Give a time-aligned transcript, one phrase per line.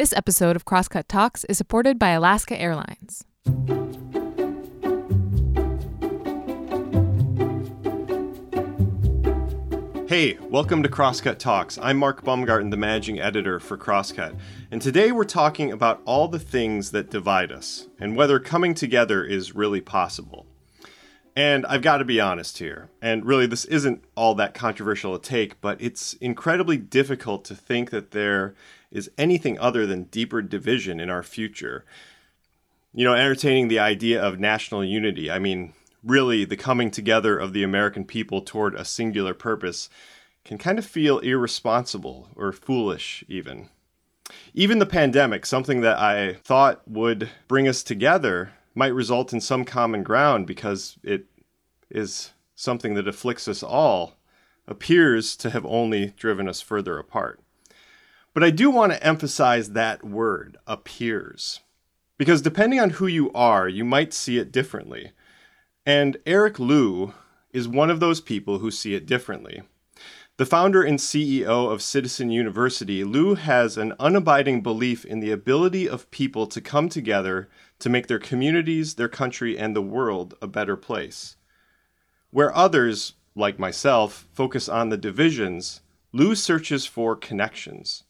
[0.00, 3.22] This episode of Crosscut Talks is supported by Alaska Airlines.
[10.08, 11.76] Hey, welcome to Crosscut Talks.
[11.82, 14.38] I'm Mark Baumgarten, the managing editor for Crosscut,
[14.70, 19.22] and today we're talking about all the things that divide us and whether coming together
[19.22, 20.46] is really possible.
[21.36, 25.20] And I've got to be honest here, and really this isn't all that controversial a
[25.20, 28.54] take, but it's incredibly difficult to think that there
[28.90, 31.84] is anything other than deeper division in our future.
[32.92, 35.72] You know, entertaining the idea of national unity, I mean,
[36.02, 39.88] really the coming together of the American people toward a singular purpose
[40.44, 43.68] can kind of feel irresponsible or foolish, even.
[44.54, 49.64] Even the pandemic, something that I thought would bring us together, might result in some
[49.64, 51.26] common ground because it
[51.90, 54.16] is something that afflicts us all,
[54.66, 57.40] appears to have only driven us further apart.
[58.40, 61.60] But I do want to emphasize that word, appears.
[62.16, 65.12] Because depending on who you are, you might see it differently.
[65.84, 67.12] And Eric Liu
[67.52, 69.60] is one of those people who see it differently.
[70.38, 75.86] The founder and CEO of Citizen University, Liu has an unabiding belief in the ability
[75.86, 77.46] of people to come together
[77.80, 81.36] to make their communities, their country, and the world a better place.
[82.30, 85.82] Where others, like myself, focus on the divisions,
[86.14, 88.04] Liu searches for connections.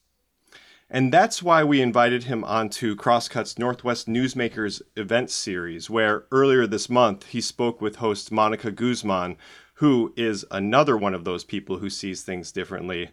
[0.92, 6.90] And that's why we invited him onto Crosscut's Northwest Newsmakers event series, where earlier this
[6.90, 9.36] month he spoke with host Monica Guzman,
[9.74, 13.10] who is another one of those people who sees things differently,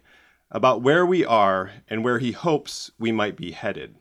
[0.50, 3.94] about where we are and where he hopes we might be headed.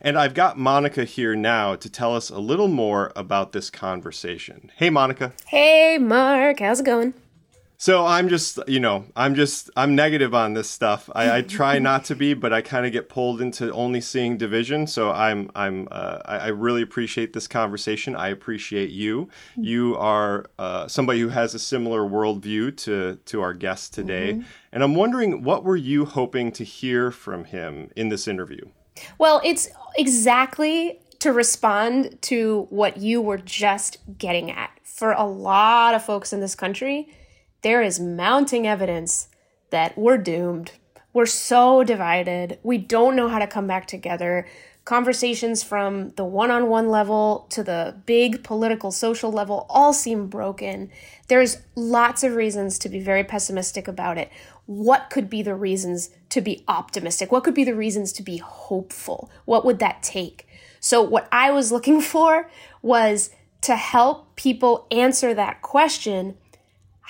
[0.00, 4.70] And I've got Monica here now to tell us a little more about this conversation.
[4.76, 5.32] Hey, Monica.
[5.46, 6.60] Hey, Mark.
[6.60, 7.14] How's it going?
[7.80, 11.08] So I'm just, you know, I'm just, I'm negative on this stuff.
[11.14, 14.36] I, I try not to be, but I kind of get pulled into only seeing
[14.36, 14.86] division.
[14.86, 18.14] So I'm, I'm, uh, I, I, really appreciate this conversation.
[18.14, 19.30] I appreciate you.
[19.56, 24.42] You are uh, somebody who has a similar worldview to to our guest today, mm-hmm.
[24.72, 28.68] and I'm wondering what were you hoping to hear from him in this interview?
[29.16, 34.70] Well, it's exactly to respond to what you were just getting at.
[34.84, 37.08] For a lot of folks in this country
[37.62, 39.28] there is mounting evidence
[39.70, 40.72] that we're doomed.
[41.12, 42.58] We're so divided.
[42.62, 44.46] We don't know how to come back together.
[44.84, 50.28] Conversations from the one on one level to the big political social level all seem
[50.28, 50.90] broken.
[51.28, 54.30] There's lots of reasons to be very pessimistic about it.
[54.66, 57.30] What could be the reasons to be optimistic?
[57.30, 59.30] What could be the reasons to be hopeful?
[59.44, 60.46] What would that take?
[60.80, 62.50] So, what I was looking for
[62.80, 63.30] was
[63.62, 66.36] to help people answer that question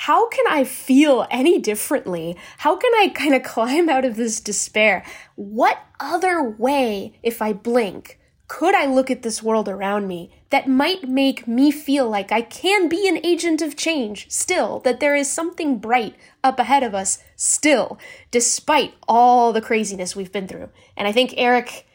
[0.05, 2.35] how can I feel any differently?
[2.57, 5.05] How can I kind of climb out of this despair?
[5.35, 8.19] What other way, if I blink,
[8.49, 12.41] could I look at this world around me that might make me feel like I
[12.41, 16.95] can be an agent of change still, that there is something bright up ahead of
[16.95, 17.99] us still,
[18.31, 20.71] despite all the craziness we've been through?
[20.97, 21.87] And I think Eric,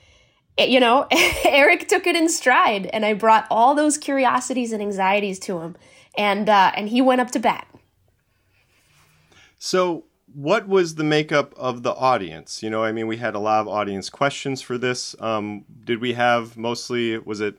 [0.59, 1.07] you know,
[1.43, 5.75] Eric took it in stride, and I brought all those curiosities and anxieties to him,
[6.16, 7.66] and uh, and he went up to bat.
[9.65, 12.61] So, what was the makeup of the audience?
[12.61, 15.15] You know, I mean, we had a lot of audience questions for this.
[15.19, 17.57] Um, did we have mostly, was it,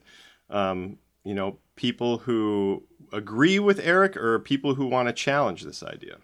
[0.49, 5.83] um, you know, people who agree with Eric or people who want to challenge this
[5.83, 6.15] idea?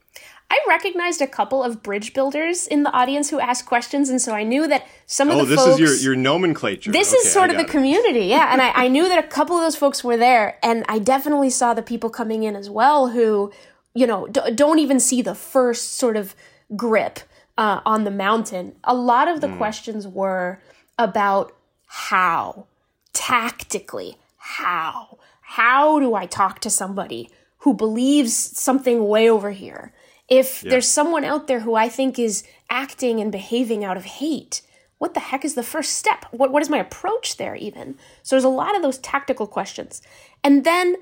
[0.50, 4.34] I recognized a couple of bridge builders in the audience who asked questions, and so
[4.34, 5.82] I knew that some of oh, the this folks.
[5.82, 6.94] is your, your nomenclature.
[6.94, 7.70] This okay, is sort of the it.
[7.70, 8.54] community, yeah.
[8.54, 11.50] and I, I knew that a couple of those folks were there, and I definitely
[11.50, 13.52] saw the people coming in as well who
[13.94, 16.36] you know, d- don't even see the first sort of
[16.76, 17.20] grip
[17.58, 18.76] uh, on the mountain.
[18.84, 19.58] A lot of the mm.
[19.58, 20.60] questions were
[20.98, 21.56] about
[21.88, 22.68] how,
[23.14, 25.18] tactically, how.
[25.42, 29.94] How do I talk to somebody who believes something way over here?
[30.28, 30.72] If yeah.
[30.72, 34.64] there's someone out there who I think is acting and behaving out of hate,
[34.98, 36.26] what the heck is the first step?
[36.32, 37.96] What, what is my approach there, even?
[38.24, 40.02] So there's a lot of those tactical questions.
[40.44, 40.96] And then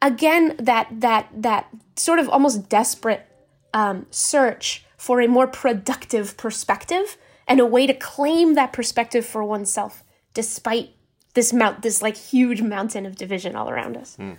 [0.00, 3.26] again that that that sort of almost desperate
[3.74, 7.16] um, search for a more productive perspective
[7.46, 10.02] and a way to claim that perspective for oneself
[10.34, 10.90] despite
[11.34, 14.32] this mount this like huge mountain of division all around us hmm.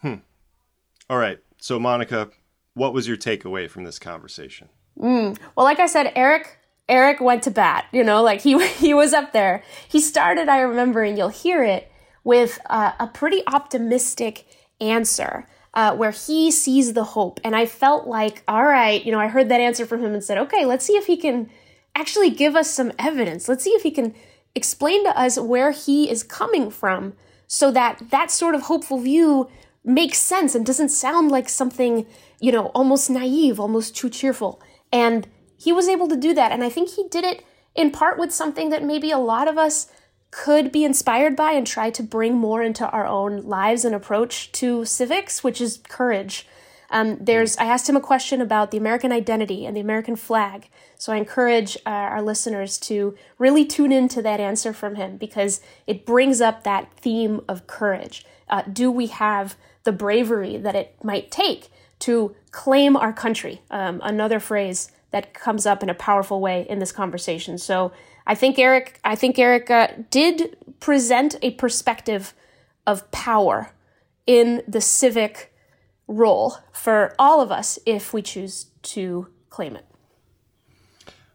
[0.00, 0.14] Hmm.
[1.08, 2.30] all right so monica
[2.74, 4.68] what was your takeaway from this conversation
[4.98, 5.36] mm.
[5.56, 9.12] well like i said eric eric went to bat you know like he he was
[9.12, 11.90] up there he started i remember and you'll hear it
[12.22, 14.46] with uh, a pretty optimistic
[14.80, 17.40] answer uh, where he sees the hope.
[17.44, 20.24] And I felt like, all right, you know, I heard that answer from him and
[20.24, 21.48] said, okay, let's see if he can
[21.94, 23.48] actually give us some evidence.
[23.48, 24.14] Let's see if he can
[24.54, 27.14] explain to us where he is coming from
[27.46, 29.48] so that that sort of hopeful view
[29.84, 32.06] makes sense and doesn't sound like something,
[32.40, 34.60] you know, almost naive, almost too cheerful.
[34.92, 35.26] And
[35.56, 36.52] he was able to do that.
[36.52, 37.44] And I think he did it
[37.74, 39.90] in part with something that maybe a lot of us
[40.30, 44.52] could be inspired by and try to bring more into our own lives and approach
[44.52, 46.46] to civics, which is courage.
[46.90, 50.68] Um, there's, I asked him a question about the American identity and the American flag.
[50.98, 55.60] So I encourage uh, our listeners to really tune into that answer from him because
[55.86, 58.24] it brings up that theme of courage.
[58.48, 63.62] Uh, do we have the bravery that it might take to claim our country?
[63.70, 67.56] Um, another phrase that comes up in a powerful way in this conversation.
[67.58, 67.92] So
[68.30, 72.32] I think Eric, I think Eric uh, did present a perspective
[72.86, 73.72] of power
[74.24, 75.52] in the civic
[76.06, 79.84] role for all of us if we choose to claim it.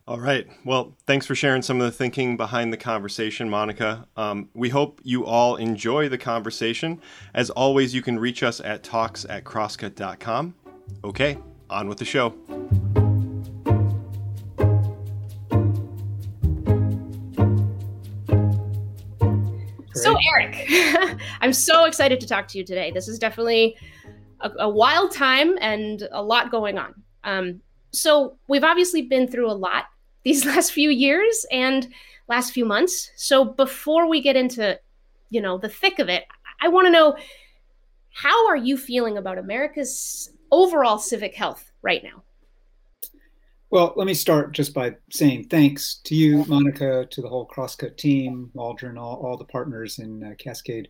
[0.08, 0.48] All right.
[0.64, 4.08] Well, thanks for sharing some of the thinking behind the conversation, Monica.
[4.16, 7.02] Um, we hope you all enjoy the conversation.
[7.34, 10.56] As always, you can reach us at talks at crosscut.com.
[11.04, 11.38] Okay,
[11.70, 12.34] on with the show.
[19.96, 20.68] So, Eric,
[21.42, 22.92] I'm so excited to talk to you today.
[22.92, 23.78] This is definitely
[24.42, 26.94] a, a wild time and a lot going on.
[27.24, 27.62] Um,
[27.92, 29.86] so, we've obviously been through a lot
[30.24, 31.88] these last few years and
[32.28, 33.10] last few months.
[33.16, 34.78] So, before we get into,
[35.30, 36.26] you know, the thick of it,
[36.62, 37.16] I want to know
[38.12, 42.25] how are you feeling about America's overall civic health right now?
[43.76, 47.98] Well, let me start just by saying thanks to you, Monica, to the whole Crosscut
[47.98, 50.88] team, Waldron, all, all the partners in uh, Cascade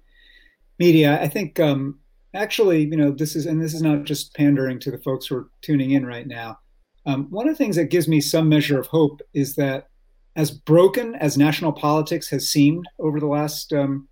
[0.77, 1.19] Media.
[1.19, 1.97] I think um,
[2.35, 5.37] actually, you know, this is, and this is not just pandering to the folks who
[5.37, 6.59] are tuning in right now.
[7.07, 9.87] Um, one of the things that gives me some measure of hope is that
[10.35, 14.07] as broken as national politics has seemed over the last, um,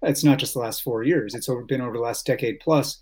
[0.00, 2.98] it's not just the last four years, it's over, been over the last decade plus.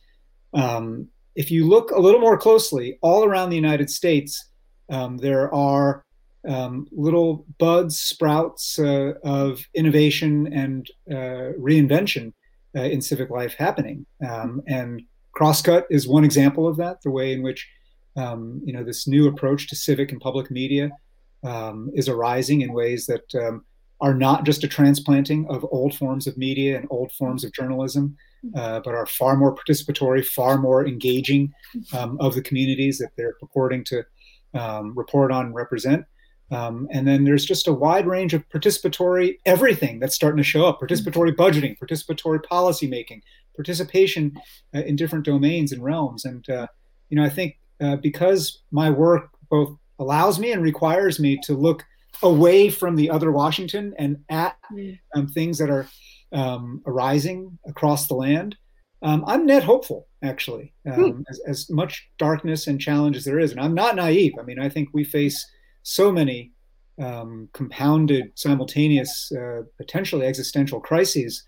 [0.54, 1.06] Um,
[1.36, 4.50] if you look a little more closely, all around the United States,
[4.88, 6.04] um, there are
[6.46, 12.32] um, little buds, sprouts uh, of innovation and uh, reinvention
[12.76, 14.04] uh, in civic life happening.
[14.26, 15.02] Um, and
[15.34, 17.68] Crosscut is one example of that, the way in which
[18.16, 20.90] um, you know this new approach to civic and public media
[21.42, 23.64] um, is arising in ways that um,
[24.00, 28.16] are not just a transplanting of old forms of media and old forms of journalism,
[28.54, 31.52] uh, but are far more participatory, far more engaging
[31.92, 34.04] of the communities that they're purporting to
[34.54, 36.04] um, report on represent.
[36.50, 40.66] Um, and then there's just a wide range of participatory everything that's starting to show
[40.66, 43.22] up participatory budgeting, participatory policy making,
[43.56, 44.32] participation
[44.74, 46.24] uh, in different domains and realms.
[46.24, 46.66] And, uh,
[47.08, 51.54] you know, I think uh, because my work both allows me and requires me to
[51.54, 51.84] look
[52.22, 54.98] away from the other Washington and at mm.
[55.14, 55.88] um, things that are
[56.32, 58.56] um, arising across the land,
[59.04, 61.22] um, I'm net hopeful, actually, um, hmm.
[61.28, 63.52] as, as, much darkness and challenge as there is.
[63.52, 64.32] And I'm not naive.
[64.40, 65.46] I mean, I think we face
[65.82, 66.52] so many
[67.00, 71.44] um, compounded, simultaneous, uh, potentially existential crises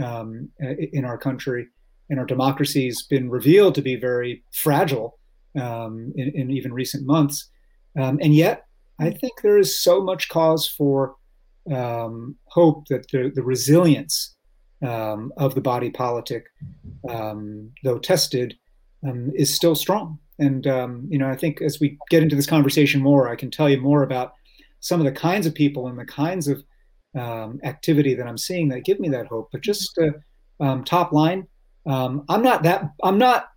[0.00, 1.66] um, in our country.
[2.10, 5.18] And our democracy has been revealed to be very fragile
[5.60, 7.50] um, in, in, even recent months.
[7.98, 8.66] Um, and yet,
[9.00, 11.16] I think there is so much cause for
[11.68, 14.36] hope that the, the resilience
[14.86, 16.46] um, of the body politic,
[17.08, 18.56] um, though tested,
[19.06, 20.18] um, is still strong.
[20.38, 23.50] And um, you know, I think as we get into this conversation more, I can
[23.50, 24.32] tell you more about
[24.80, 26.62] some of the kinds of people and the kinds of
[27.18, 29.50] um, activity that I'm seeing that give me that hope.
[29.52, 31.46] But just uh, um, top line,
[31.86, 32.84] I'm not that.
[33.02, 33.48] I'm not.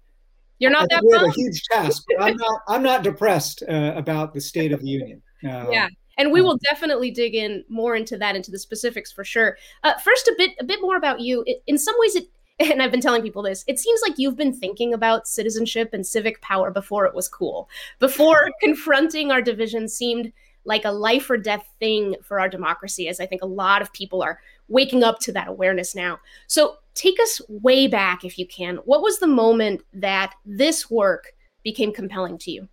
[0.60, 1.04] You're not that.
[1.04, 2.04] We have a huge task.
[2.20, 2.62] I'm not.
[2.68, 5.22] I'm not depressed uh, about the state of the union.
[5.46, 9.24] Uh, yeah and we will definitely dig in more into that into the specifics for
[9.24, 12.28] sure uh, first a bit a bit more about you it, in some ways it
[12.60, 16.06] and I've been telling people this, it seems like you've been thinking about citizenship and
[16.06, 17.70] civic power before it was cool.
[18.00, 20.32] Before confronting our division seemed
[20.66, 23.92] like a life or death thing for our democracy, as I think a lot of
[23.92, 24.40] people are
[24.70, 26.20] waking up to that awareness now.
[26.48, 28.78] So take us way back, if you can.
[28.86, 32.70] What was the moment that this work became compelling to you?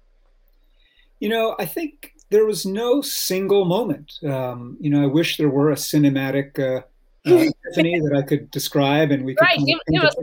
[1.18, 4.12] You know, I think there was no single moment.
[4.25, 6.82] Um, you know, I wish there were a cinematic uh,
[7.28, 9.44] uh, epiphany that I could describe, and we could.
[9.44, 10.16] Right, give, give us.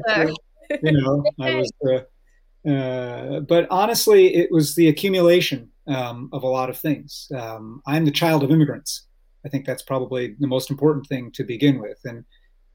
[0.82, 1.72] You know, I was.
[1.86, 7.32] Uh, uh, but honestly, it was the accumulation um, of a lot of things.
[7.34, 9.04] Um, I'm the child of immigrants.
[9.46, 12.00] I think that's probably the most important thing to begin with.
[12.04, 12.26] And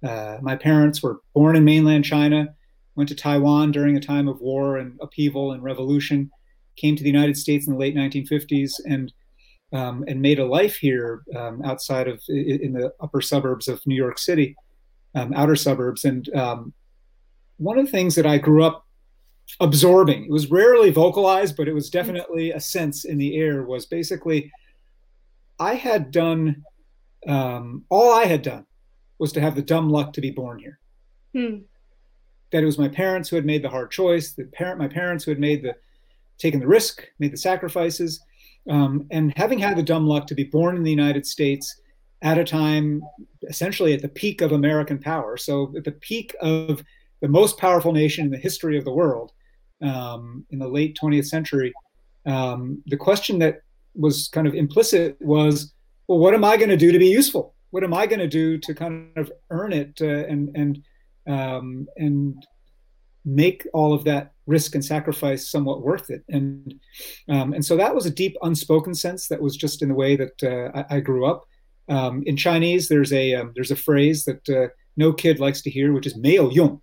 [0.03, 2.55] uh, my parents were born in mainland China,
[2.95, 6.31] went to Taiwan during a time of war and upheaval and revolution,
[6.77, 9.13] came to the United States in the late 1950s, and
[9.73, 13.95] um, and made a life here um, outside of in the upper suburbs of New
[13.95, 14.57] York City,
[15.15, 16.05] um, outer suburbs.
[16.05, 16.73] And um,
[17.57, 18.87] one of the things that I grew up
[19.61, 23.87] absorbing, it was rarely vocalized, but it was definitely a sense in the air, was
[23.87, 24.53] basically
[25.59, 26.65] I had done
[27.27, 28.67] um, all I had done
[29.19, 30.79] was to have the dumb luck to be born here.
[31.35, 31.59] Hmm.
[32.51, 35.25] That it was my parents who had made the hard choice, the parent, my parents
[35.25, 35.77] who had made the
[36.39, 38.21] taken the risk, made the sacrifices,
[38.71, 41.81] um, and having had the dumb luck to be born in the United States
[42.23, 43.03] at a time
[43.49, 45.37] essentially at the peak of American power.
[45.37, 46.83] So at the peak of
[47.21, 49.33] the most powerful nation in the history of the world
[49.83, 51.73] um, in the late 20th century,
[52.27, 53.63] um, the question that
[53.95, 55.73] was kind of implicit was,
[56.07, 57.55] well, what am I going to do to be useful?
[57.71, 60.85] What am I going to do to kind of earn it uh, and and
[61.27, 62.47] um, and
[63.25, 66.23] make all of that risk and sacrifice somewhat worth it?
[66.29, 66.75] And
[67.29, 70.17] um, and so that was a deep unspoken sense that was just in the way
[70.17, 71.45] that uh, I, I, grew up.
[71.89, 75.71] Um, in Chinese, there's a um, there's a phrase that uh, no kid likes to
[75.71, 76.81] hear, which is "meo yong,"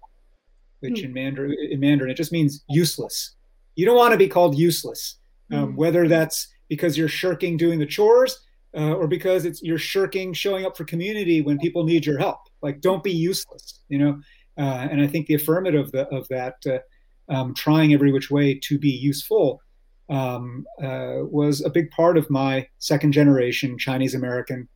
[0.79, 1.05] which mm.
[1.05, 3.36] in Mandarin in Mandarin it just means useless.
[3.75, 5.17] You don't want to be called useless,
[5.51, 5.75] mm.
[5.75, 8.38] whether that's because you're shirking doing the chores
[8.77, 12.39] uh, or because it's you're shirking showing up for community when people need your help.
[12.62, 14.19] Like, don't be useless, you know.
[14.60, 18.30] Uh, and I think the affirmative of, the, of that, uh, um, trying every which
[18.30, 19.62] way to be useful,
[20.10, 24.68] um, uh, was a big part of my second generation Chinese American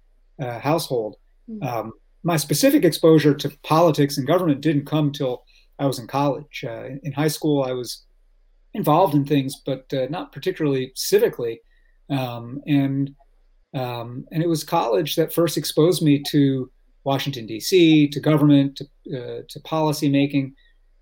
[0.41, 1.17] uh, household.
[1.49, 1.67] Mm-hmm.
[1.67, 5.43] Um, my specific exposure to politics and government didn't come till
[5.79, 6.63] I was in college.
[6.65, 8.05] Uh, in high school, I was
[8.73, 11.57] involved in things, but not particularly civically.
[12.09, 13.13] Um, and
[13.73, 16.71] um, and it was college that first exposed me to
[17.03, 18.85] Washington D.C., to government, to,
[19.17, 20.55] uh, to policy making,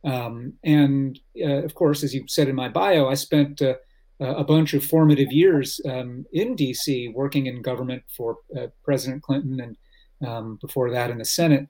[0.03, 3.75] um, and uh, of course, as you said in my bio, I spent uh,
[4.19, 7.09] a bunch of formative years um, in D.C.
[7.09, 11.67] working in government for uh, President Clinton, and um, before that in the Senate.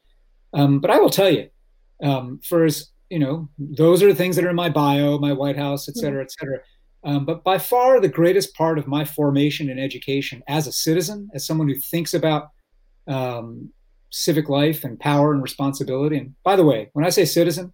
[0.53, 1.50] Um, but I will tell you,
[2.03, 5.57] um, as you know, those are the things that are in my bio, my White
[5.57, 6.59] House, et cetera, et cetera.
[7.03, 11.29] Um, but by far, the greatest part of my formation and education as a citizen,
[11.33, 12.50] as someone who thinks about
[13.07, 13.71] um,
[14.12, 16.18] civic life and power and responsibility.
[16.18, 17.74] And by the way, when I say citizen,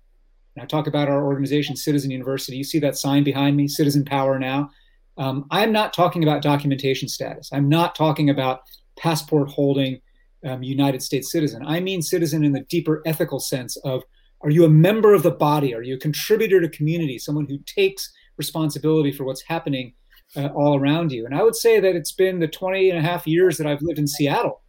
[0.56, 4.06] and I talk about our organization, Citizen University, you see that sign behind me, Citizen
[4.06, 4.72] Power Now.
[5.18, 7.50] Um, I'm not talking about documentation status.
[7.52, 8.62] I'm not talking about
[8.98, 10.00] passport holding
[10.48, 11.64] um, United States citizen.
[11.66, 14.04] I mean citizen in the deeper ethical sense of
[14.42, 15.74] are you a member of the body?
[15.74, 17.18] Are you a contributor to community?
[17.18, 19.94] Someone who takes responsibility for what's happening
[20.36, 21.26] uh, all around you.
[21.26, 23.82] And I would say that it's been the 20 and a half years that I've
[23.82, 24.62] lived in Seattle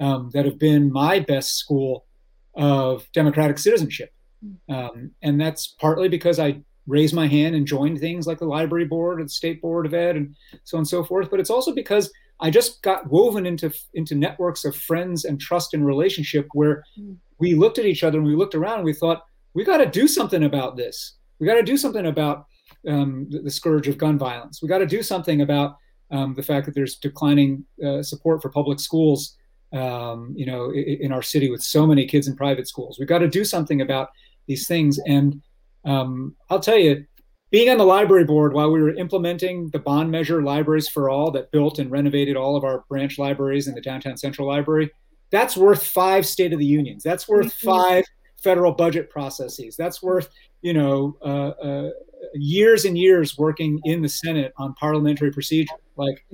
[0.00, 2.06] um, that have been my best school
[2.54, 4.12] of democratic citizenship.
[4.68, 8.84] Um, and that's partly because I raised my hand and joined things like the library
[8.84, 11.30] board and the state board of ed and so on and so forth.
[11.30, 15.72] But it's also because I just got woven into into networks of friends and trust
[15.72, 16.84] and relationship where
[17.38, 19.24] we looked at each other and we looked around and we thought
[19.54, 21.16] we got to do something about this.
[21.38, 22.46] We got to do something about
[22.88, 24.60] um, the, the, scourge of gun violence.
[24.60, 25.76] We got to do something about
[26.10, 29.36] um, the fact that there's declining uh, support for public schools.
[29.72, 33.08] Um, you know, in, in, our city with so many kids in private schools, we've
[33.08, 34.10] got to do something about
[34.46, 35.00] these things.
[35.06, 35.42] And
[35.84, 37.04] um, I'll tell you,
[37.50, 41.30] being on the library board while we were implementing the bond measure Libraries for All
[41.32, 44.90] that built and renovated all of our branch libraries in the downtown central library,
[45.30, 47.02] that's worth five State of the Unions.
[47.02, 47.66] That's worth mm-hmm.
[47.66, 48.04] five
[48.42, 49.76] federal budget processes.
[49.76, 50.28] That's worth,
[50.62, 51.90] you know, uh, uh,
[52.34, 56.24] years and years working in the Senate on parliamentary procedure, like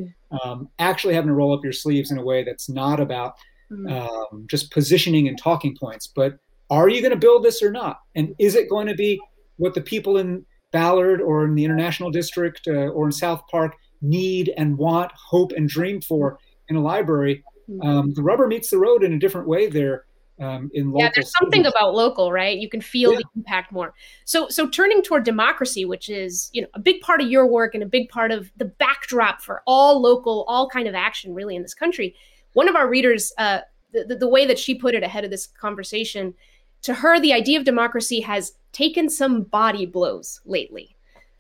[0.43, 3.35] um, actually having to roll up your sleeves in a way that's not about
[3.71, 3.91] mm.
[3.91, 6.39] um, just positioning and talking points, but
[6.71, 8.01] are you going to build this or not?
[8.15, 9.21] And is it going to be
[9.57, 13.75] what the people in Ballard or in the International District uh, or in South Park
[14.01, 16.39] need and want, hope and dream for
[16.69, 17.45] in a library?
[17.69, 17.85] Mm.
[17.85, 20.05] Um, the rubber meets the road in a different way there
[20.41, 21.01] um, in local.
[21.01, 22.59] Yeah, there's something about local, right?
[22.59, 23.19] You can feel yeah.
[23.19, 23.95] the impact more.
[24.25, 27.75] So, so turning toward democracy, which is you know a big part of your work
[27.75, 31.57] and a big part of the backdrop for all local, all kind of action really
[31.57, 32.15] in this country.
[32.55, 33.61] One of our readers, uh,
[33.93, 36.35] the, the, the way that she put it ahead of this conversation,
[36.83, 40.97] to her, the idea of democracy has taken some body blows lately.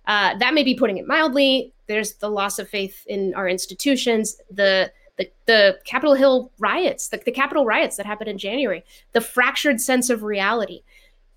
[0.06, 1.72] Uh, that may be putting it mildly.
[1.86, 7.18] There's the loss of faith in our institutions, the the, the Capitol Hill riots, the,
[7.18, 10.82] the Capitol riots that happened in January, the fractured sense of reality.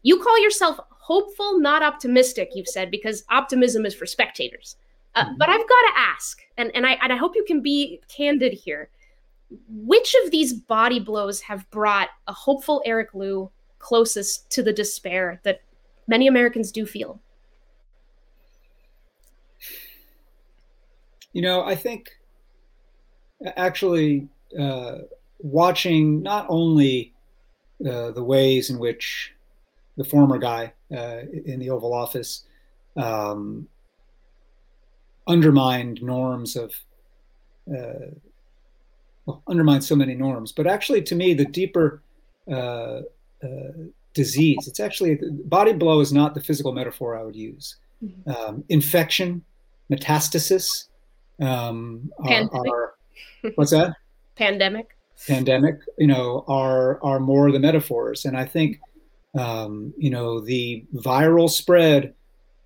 [0.03, 4.77] You call yourself hopeful, not optimistic, you've said, because optimism is for spectators.
[5.15, 5.33] Uh, mm-hmm.
[5.37, 8.53] But I've got to ask, and, and, I, and I hope you can be candid
[8.53, 8.89] here.
[9.69, 15.41] Which of these body blows have brought a hopeful Eric Liu closest to the despair
[15.43, 15.61] that
[16.07, 17.19] many Americans do feel?
[21.33, 22.11] You know, I think
[23.55, 24.27] actually
[24.59, 24.99] uh,
[25.39, 27.13] watching not only
[27.85, 29.33] uh, the ways in which
[29.97, 32.45] the former guy uh, in the Oval Office
[32.95, 33.67] um,
[35.27, 36.71] undermined norms of
[37.69, 38.11] uh,
[39.25, 42.01] well, undermined so many norms, but actually, to me, the deeper
[42.51, 43.01] uh,
[43.41, 43.71] uh,
[44.13, 44.67] disease.
[44.67, 47.77] It's actually body blow is not the physical metaphor I would use.
[48.03, 48.31] Mm-hmm.
[48.31, 49.43] Um, infection,
[49.91, 50.87] metastasis.
[51.41, 52.95] Um, are, are,
[53.55, 53.95] what's that?
[54.35, 54.97] Pandemic.
[55.27, 55.75] Pandemic.
[55.97, 58.79] You know, are are more the metaphors, and I think
[59.37, 62.13] um, you know the viral spread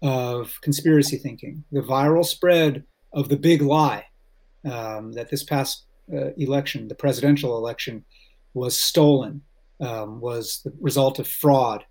[0.01, 4.05] of conspiracy thinking, the viral spread of the big lie
[4.65, 8.05] um, that this past uh, election, the presidential election,
[8.53, 9.41] was stolen
[9.79, 11.85] um, was the result of fraud.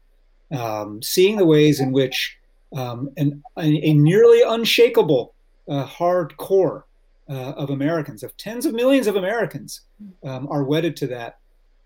[0.53, 2.37] Um, seeing the ways in which
[2.75, 5.35] um, an, a, nearly unshakable
[5.69, 6.86] uh, hard core
[7.29, 9.83] uh, of Americans, of tens of millions of Americans,
[10.25, 11.39] um, are wedded to that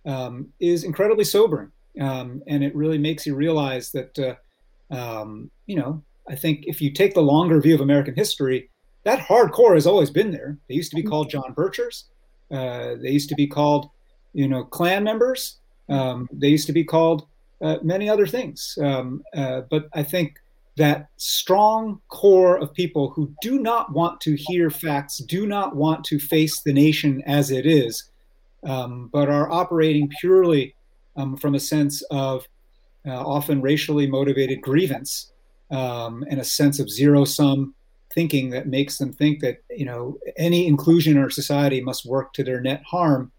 [0.06, 1.70] um, is incredibly sobering.
[2.00, 5.24] Um, and it really makes you realize that, uh,
[5.66, 8.70] you know, I think if you take the longer view of American history,
[9.04, 10.58] that hardcore has always been there.
[10.68, 12.04] They used to be called John Birchers.
[12.50, 13.90] Uh, they used to be called,
[14.32, 15.58] you know, Klan members.
[15.88, 17.26] Um, they used to be called
[17.62, 18.78] uh, many other things.
[18.80, 20.38] Um, uh, but I think
[20.76, 26.04] that strong core of people who do not want to hear facts, do not want
[26.04, 28.10] to face the nation as it is,
[28.64, 30.74] um, but are operating purely
[31.16, 32.46] um, from a sense of
[33.06, 35.32] uh, often racially motivated grievance
[35.70, 37.74] um, and a sense of zero sum
[38.14, 42.32] thinking that makes them think that you know any inclusion in our society must work
[42.32, 43.30] to their net harm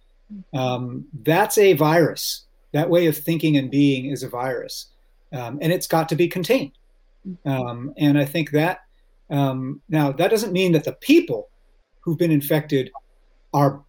[0.54, 2.46] um, that's a virus.
[2.74, 4.88] That way of thinking and being is a virus,
[5.34, 6.72] um, and it's got to be contained.
[7.46, 8.82] Um, and I think that
[9.30, 11.50] um, now that doesn't mean that the people
[12.02, 12.92] who've been infected
[13.54, 13.84] are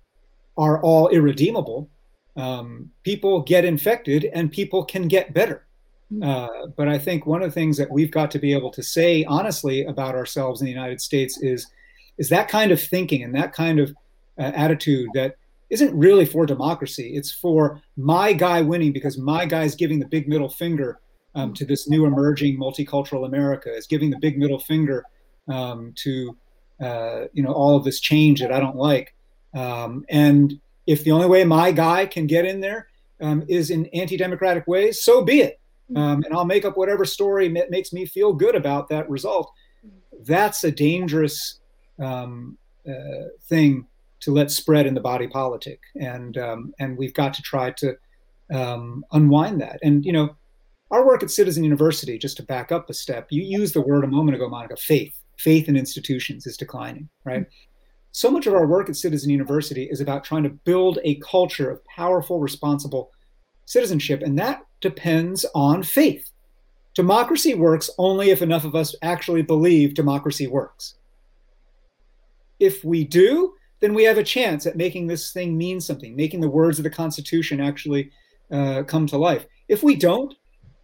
[0.57, 1.89] are all irredeemable.
[2.37, 5.67] Um, people get infected, and people can get better.
[6.13, 6.23] Mm-hmm.
[6.23, 8.83] Uh, but I think one of the things that we've got to be able to
[8.83, 11.67] say honestly about ourselves in the United States is
[12.19, 13.91] is that kind of thinking and that kind of
[14.39, 15.37] uh, attitude that
[15.71, 17.17] isn't really for democracy.
[17.17, 21.01] It's for my guy winning because my guy is giving the big middle finger
[21.35, 25.05] um, to this new emerging multicultural America, is giving the big middle finger
[25.49, 26.37] um, to
[26.81, 29.15] uh, you know all of this change that I don't like.
[29.55, 32.89] Um, and if the only way my guy can get in there
[33.21, 35.61] um, is in anti-democratic ways, so be it.
[35.95, 39.53] Um, and I'll make up whatever story makes me feel good about that result.
[40.25, 41.61] That's a dangerous
[41.99, 42.57] um,
[42.89, 43.87] uh, thing
[44.21, 47.97] to let spread in the body politic, and um, and we've got to try to
[48.53, 49.81] um, unwind that.
[49.83, 50.37] And you know,
[50.93, 54.05] our work at Citizen University, just to back up a step, you used the word
[54.05, 54.77] a moment ago, Monica.
[54.77, 57.47] Faith, faith in institutions is declining, right?
[58.13, 61.71] So much of our work at Citizen University is about trying to build a culture
[61.71, 63.11] of powerful, responsible
[63.65, 66.31] citizenship, and that depends on faith.
[66.95, 70.97] Democracy works only if enough of us actually believe democracy works.
[72.61, 76.43] If we do, then we have a chance at making this thing mean something, making
[76.43, 78.11] the words of the Constitution actually
[78.51, 79.47] uh, come to life.
[79.69, 80.35] If we don't,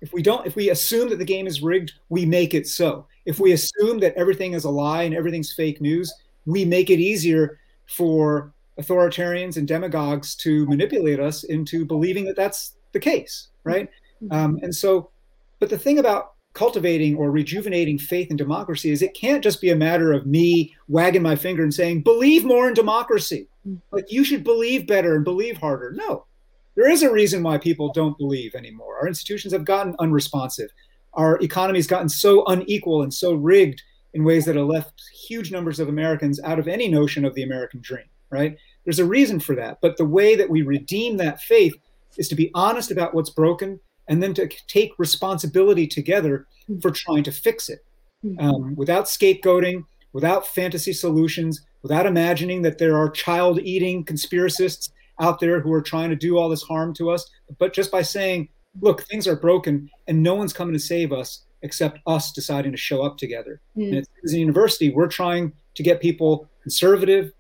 [0.01, 3.07] if we don't, if we assume that the game is rigged, we make it so.
[3.27, 6.13] If we assume that everything is a lie and everything's fake news,
[6.47, 12.77] we make it easier for authoritarians and demagogues to manipulate us into believing that that's
[12.93, 13.91] the case, right?
[14.23, 14.33] Mm-hmm.
[14.33, 15.11] Um, and so,
[15.59, 19.71] but the thing about cultivating or rejuvenating faith in democracy is it can't just be
[19.71, 23.79] a matter of me wagging my finger and saying believe more in democracy mm.
[23.93, 26.25] like you should believe better and believe harder no
[26.79, 30.71] there is a reason why people don't believe anymore our institutions have gotten unresponsive
[31.15, 33.83] our economy has gotten so unequal and so rigged
[34.15, 37.43] in ways that have left huge numbers of americans out of any notion of the
[37.43, 41.43] american dream right there's a reason for that but the way that we redeem that
[41.43, 41.75] faith
[42.17, 46.79] is to be honest about what's broken and then to take responsibility together hmm.
[46.81, 47.85] for trying to fix it
[48.23, 48.39] hmm.
[48.41, 55.41] um, without scapegoating, without fantasy solutions, without imagining that there are child eating conspiracists out
[55.41, 57.29] there who are trying to do all this harm to us,
[57.59, 58.49] but just by saying,
[58.81, 62.79] look, things are broken and no one's coming to save us except us deciding to
[62.79, 63.61] show up together.
[63.77, 63.99] Mm.
[63.99, 67.33] And as a university, we're trying to get people conservative,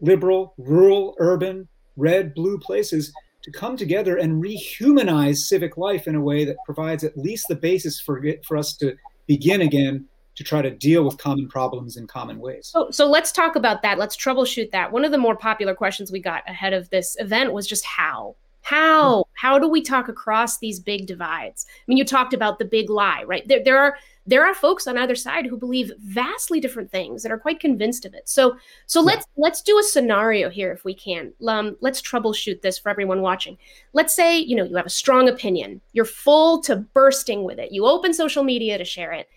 [0.00, 6.20] liberal, rural, urban, red, blue places to come together and rehumanize civic life in a
[6.20, 8.96] way that provides at least the basis for for us to
[9.26, 12.66] begin again to try to deal with common problems in common ways.
[12.66, 13.98] So, so let's talk about that.
[13.98, 14.90] Let's troubleshoot that.
[14.90, 18.36] One of the more popular questions we got ahead of this event was just how.
[18.62, 21.66] How How do we talk across these big divides?
[21.68, 23.46] I mean, you talked about the big lie, right?
[23.46, 27.32] There, there are there are folks on either side who believe vastly different things and
[27.32, 28.26] are quite convinced of it.
[28.26, 29.06] So so yeah.
[29.06, 31.34] let's let's do a scenario here if we can.
[31.46, 33.58] Um, let's troubleshoot this for everyone watching.
[33.92, 37.70] Let's say you know you have a strong opinion, you're full to bursting with it.
[37.70, 39.28] You open social media to share it.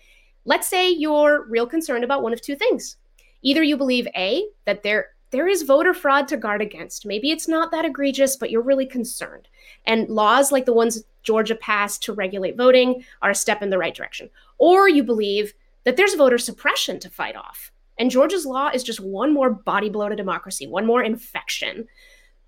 [0.48, 2.96] Let's say you're real concerned about one of two things.
[3.42, 7.04] Either you believe a that there there is voter fraud to guard against.
[7.04, 9.46] Maybe it's not that egregious, but you're really concerned.
[9.84, 13.76] And laws like the ones Georgia passed to regulate voting are a step in the
[13.76, 14.30] right direction.
[14.56, 15.52] Or you believe
[15.84, 17.70] that there's voter suppression to fight off.
[17.98, 21.86] And Georgia's law is just one more body blow to democracy, one more infection.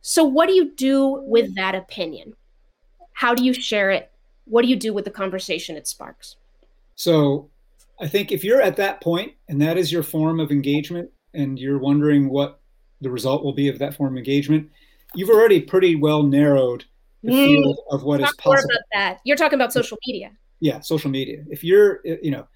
[0.01, 2.33] So, what do you do with that opinion?
[3.13, 4.11] How do you share it?
[4.47, 6.37] What do you do with the conversation it sparks?
[6.97, 7.51] So,
[8.01, 11.59] I think if you're at that point and that is your form of engagement and
[11.59, 12.61] you're wondering what
[13.01, 14.71] the result will be of that form of engagement,
[15.15, 16.85] you've already pretty well narrowed
[17.23, 18.53] the mm, field of what is possible.
[18.53, 19.19] More about that.
[19.25, 20.31] You're talking about social media.
[20.61, 21.45] Yeah, social media.
[21.49, 22.47] If you're, you know,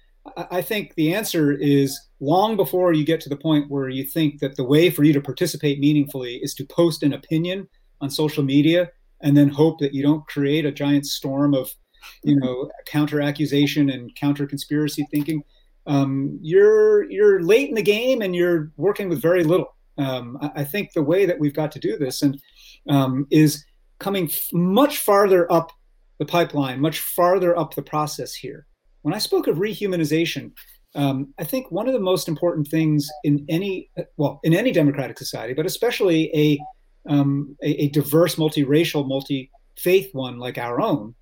[0.49, 4.39] I think the answer is long before you get to the point where you think
[4.39, 7.67] that the way for you to participate meaningfully is to post an opinion
[8.01, 8.89] on social media
[9.21, 11.71] and then hope that you don't create a giant storm of
[12.23, 15.43] you know counter accusation and counter conspiracy thinking.
[15.87, 19.75] Um, you're you're late in the game and you're working with very little.
[19.97, 22.41] Um, I, I, think the way that we've got to do this and
[22.89, 23.63] um, is
[23.99, 25.71] coming f- much farther up
[26.17, 28.65] the pipeline much farther up the process here.
[29.03, 30.51] When i spoke of rehumanization
[30.95, 35.17] um, I think one of the most important things in any well in any democratic
[35.17, 36.57] society, but especially a
[37.11, 41.13] um, a, a, diverse, multiracial, multi-faith one like our own,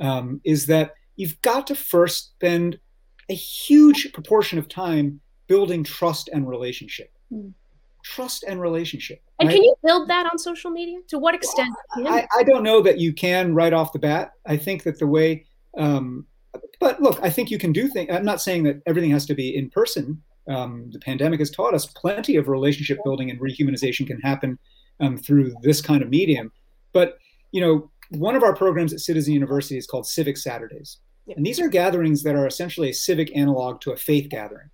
[0.00, 2.78] um, is that you've got to first spend
[3.28, 7.12] a huge proportion of time building trust and relationship.
[7.32, 7.52] Mm.
[8.04, 9.20] Trust and relationship.
[9.40, 9.54] And right?
[9.54, 10.98] can you build that on social media?
[11.08, 11.74] To what extent?
[11.96, 14.32] Well, I, I, don't know that you can right off the bat.
[14.46, 15.44] I think that the way,
[15.76, 16.24] um,
[16.80, 18.10] but look, I think you can do things.
[18.12, 20.22] I'm not saying that everything has to be in person.
[20.48, 24.58] Um, the pandemic has taught us plenty of relationship building and rehumanization can happen
[25.00, 26.50] um, through this kind of medium.
[26.92, 27.18] But
[27.52, 30.98] you know, one of our programs at Citizen University is called Civic Saturdays.
[31.36, 34.70] And these are gatherings that are essentially a civic analog to a faith gathering.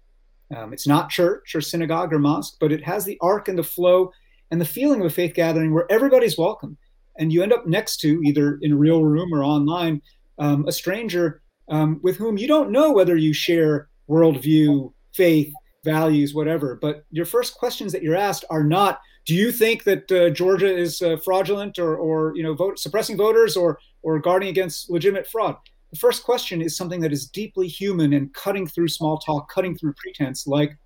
[0.54, 3.64] Um, it's not church or synagogue or mosque, but it has the arc and the
[3.64, 4.12] flow
[4.50, 6.76] and the feeling of a faith gathering where everybody's welcome.
[7.18, 10.00] And you end up next to, either in a real room or online,
[10.38, 15.52] um, a stranger um, with whom you don't know whether you share worldview, faith,
[15.84, 16.78] values, whatever.
[16.80, 20.74] But your first questions that you're asked are not, do you think that uh, Georgia
[20.74, 25.26] is uh, fraudulent or, or you know vote, suppressing voters or or guarding against legitimate
[25.26, 25.56] fraud?
[25.90, 29.76] The first question is something that is deeply human and cutting through small talk, cutting
[29.76, 30.46] through pretense.
[30.46, 30.76] Like,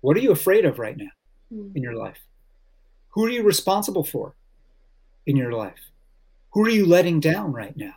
[0.00, 1.10] what are you afraid of right now
[1.52, 1.74] mm.
[1.74, 2.20] in your life?
[3.08, 4.36] Who are you responsible for
[5.26, 5.80] in your life?
[6.52, 7.94] Who are you letting down right now?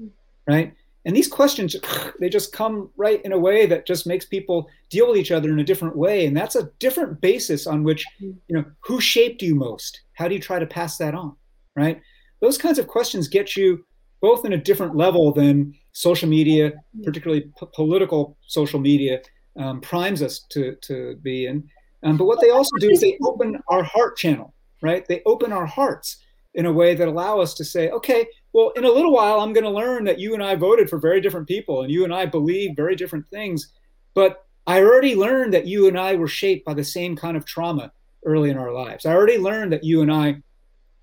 [0.00, 0.10] Mm.
[0.46, 0.74] Right?
[1.04, 1.76] And these questions,
[2.20, 5.50] they just come right in a way that just makes people deal with each other
[5.50, 6.26] in a different way.
[6.26, 10.02] And that's a different basis on which, you know, who shaped you most?
[10.14, 11.36] How do you try to pass that on?
[11.76, 12.00] Right?
[12.40, 13.84] Those kinds of questions get you
[14.20, 16.72] both in a different level than social media,
[17.04, 19.20] particularly p- political social media,
[19.56, 21.68] um, primes us to, to be in.
[22.02, 25.06] Um, but what they also do is they open our heart channel, right?
[25.06, 26.18] They open our hearts
[26.54, 29.52] in a way that allow us to say, okay, well, in a little while, I'm
[29.52, 32.14] going to learn that you and I voted for very different people and you and
[32.14, 33.72] I believe very different things.
[34.14, 37.44] But I already learned that you and I were shaped by the same kind of
[37.44, 37.92] trauma
[38.24, 39.06] early in our lives.
[39.06, 40.42] I already learned that you and I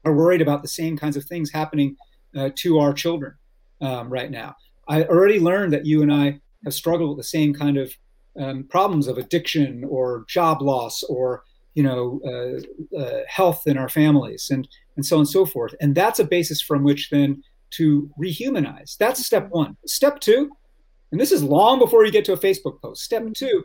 [0.03, 1.95] are worried about the same kinds of things happening
[2.35, 3.33] uh, to our children
[3.81, 4.55] um, right now.
[4.87, 7.93] I already learned that you and I have struggled with the same kind of
[8.39, 11.43] um, problems of addiction or job loss or
[11.75, 15.75] you know uh, uh, health in our families and and so on and so forth.
[15.79, 18.97] And that's a basis from which then to rehumanize.
[18.97, 19.77] That's step one.
[19.85, 20.49] Step two,
[21.11, 23.03] and this is long before you get to a Facebook post.
[23.03, 23.63] Step two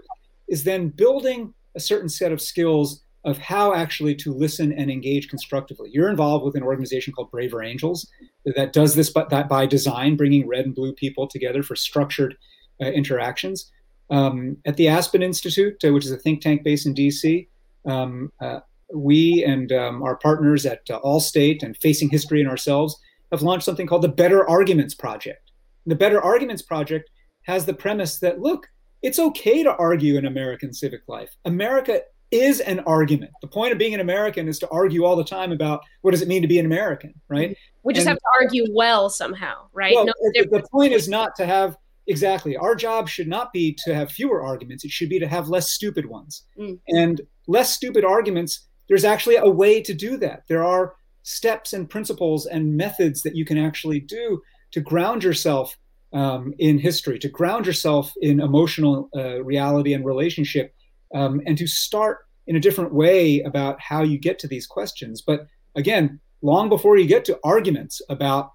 [0.48, 5.28] is then building a certain set of skills of how actually to listen and engage
[5.28, 5.90] constructively.
[5.92, 8.08] You're involved with an organization called Braver Angels
[8.56, 12.36] that does this, but that by design, bringing red and blue people together for structured
[12.80, 13.70] uh, interactions.
[14.08, 17.46] Um, at the Aspen Institute, uh, which is a think tank based in DC,
[17.86, 18.60] um, uh,
[18.92, 22.96] we and um, our partners at uh, Allstate and Facing History and ourselves
[23.30, 25.52] have launched something called the Better Arguments Project.
[25.84, 27.10] And the Better Arguments Project
[27.42, 28.66] has the premise that look,
[29.02, 31.30] it's okay to argue in American civic life.
[31.44, 33.32] America is an argument.
[33.40, 36.22] The point of being an American is to argue all the time about what does
[36.22, 37.56] it mean to be an American, right?
[37.82, 39.94] We just and, have to argue well somehow, right?
[39.94, 41.76] Well, no the, the point is not to have
[42.10, 45.48] exactly our job should not be to have fewer arguments it should be to have
[45.48, 46.78] less stupid ones mm.
[46.88, 50.42] and less stupid arguments there's actually a way to do that.
[50.48, 54.42] There are steps and principles and methods that you can actually do
[54.72, 55.78] to ground yourself
[56.12, 60.74] um, in history, to ground yourself in emotional uh, reality and relationship,
[61.14, 62.18] um, and to start
[62.48, 65.22] in a different way about how you get to these questions.
[65.24, 65.46] But
[65.76, 68.50] again, long before you get to arguments about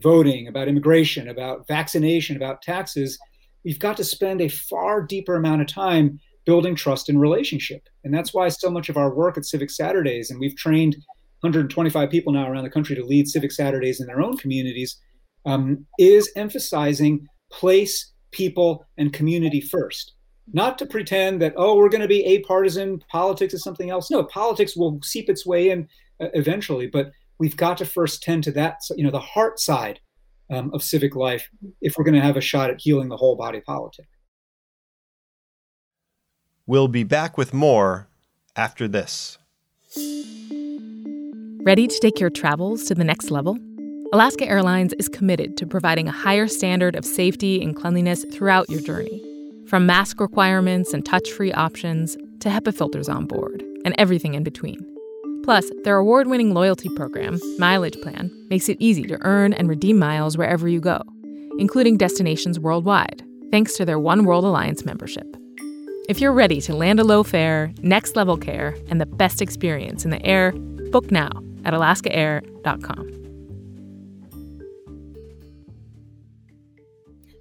[0.00, 3.18] voting, about immigration, about vaccination, about taxes,
[3.64, 7.88] we've got to spend a far deeper amount of time building trust and relationship.
[8.04, 10.96] And that's why so much of our work at Civic Saturdays, and we've trained
[11.40, 14.98] 125 people now around the country to lead Civic Saturdays in their own communities,
[15.46, 20.14] um, is emphasizing place, people, and community first.
[20.52, 24.10] Not to pretend that, oh, we're going to be a partisan, politics is something else.
[24.10, 25.88] No, politics will seep its way in
[26.20, 30.00] uh, eventually, but we've got to first tend to that, you know, the heart side
[30.50, 31.48] um, of civic life
[31.80, 34.06] if we're going to have a shot at healing the whole body politic.
[36.66, 38.08] We'll be back with more
[38.56, 39.38] after this.
[41.62, 43.58] Ready to take your travels to the next level?
[44.12, 48.80] Alaska Airlines is committed to providing a higher standard of safety and cleanliness throughout your
[48.80, 49.22] journey.
[49.66, 54.44] From mask requirements and touch free options to HEPA filters on board and everything in
[54.44, 54.93] between.
[55.44, 59.98] Plus, their award winning loyalty program, Mileage Plan, makes it easy to earn and redeem
[59.98, 61.02] miles wherever you go,
[61.58, 65.26] including destinations worldwide, thanks to their One World Alliance membership.
[66.08, 70.06] If you're ready to land a low fare, next level care, and the best experience
[70.06, 70.52] in the air,
[70.90, 71.28] book now
[71.66, 73.24] at alaskaair.com.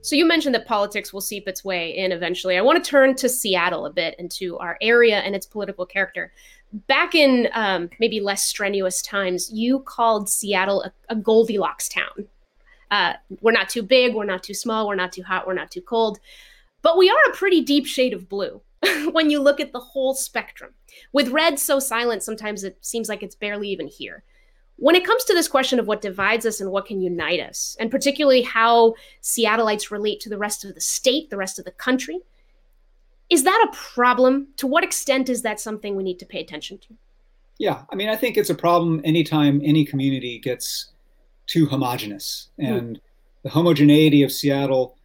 [0.01, 2.57] So you mentioned that politics will seep its way in eventually.
[2.57, 5.85] I want to turn to Seattle a bit and to our area and its political
[5.85, 6.33] character
[6.73, 12.27] back in um, maybe less strenuous times, you called Seattle a, a Goldilocks town.
[12.91, 15.71] Uh, we're not too big, we're not too small, we're not too hot, we're not
[15.71, 16.19] too cold,
[16.81, 18.61] but we are a pretty deep shade of blue
[19.11, 20.73] when you look at the whole spectrum.
[21.11, 24.23] With red so silent, sometimes it seems like it's barely even here.
[24.75, 27.77] When it comes to this question of what divides us and what can unite us,
[27.79, 31.71] and particularly how Seattleites relate to the rest of the state, the rest of the
[31.71, 32.19] country,
[33.33, 34.47] is that a problem?
[34.57, 36.93] To what extent is that something we need to pay attention to?
[37.57, 40.91] Yeah, I mean, I think it's a problem anytime any community gets
[41.47, 42.49] too homogenous.
[42.59, 42.65] Hmm.
[42.65, 43.01] And mm.
[43.43, 44.97] the homogeneity of Seattle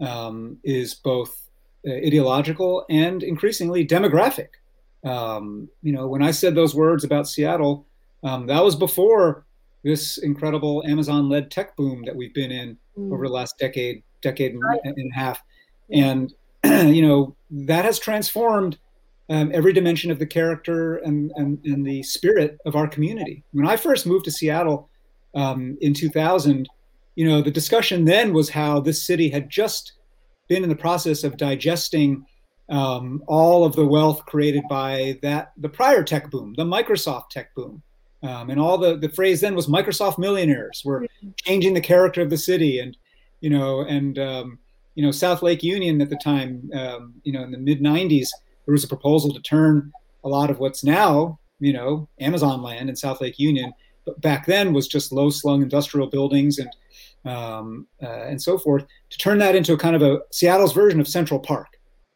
[0.00, 1.48] um, is both
[1.86, 4.48] uh, ideological and increasingly demographic.
[5.04, 7.86] Um, you know, when I said those words about Seattle,
[8.24, 9.46] um, that was before
[9.84, 13.12] this incredible Amazon-led tech boom that we've been in mm.
[13.12, 15.40] over the last decade, decade and, and a half.
[15.92, 16.34] And
[16.94, 18.78] you know, that has transformed
[19.28, 23.42] um, every dimension of the character and, and, and, the spirit of our community.
[23.52, 24.88] When I first moved to Seattle
[25.34, 26.68] um, in 2000,
[27.16, 29.94] you know, the discussion then was how this city had just
[30.48, 32.24] been in the process of digesting
[32.68, 37.54] um, all of the wealth created by that the prior tech boom, the Microsoft tech
[37.54, 37.82] boom.
[38.22, 41.30] Um, and all the, the phrase then was Microsoft millionaires were mm-hmm.
[41.36, 42.96] changing the character of the city and,
[43.40, 44.58] you know, and, um,
[44.96, 48.28] you know, South Lake Union at the time, um, you know, in the mid 90s,
[48.64, 49.92] there was a proposal to turn
[50.24, 53.72] a lot of what's now, you know, Amazon land in South Lake Union,
[54.06, 56.70] but back then was just low slung industrial buildings and
[57.30, 61.00] um, uh, and so forth, to turn that into a kind of a Seattle's version
[61.00, 61.66] of Central Park,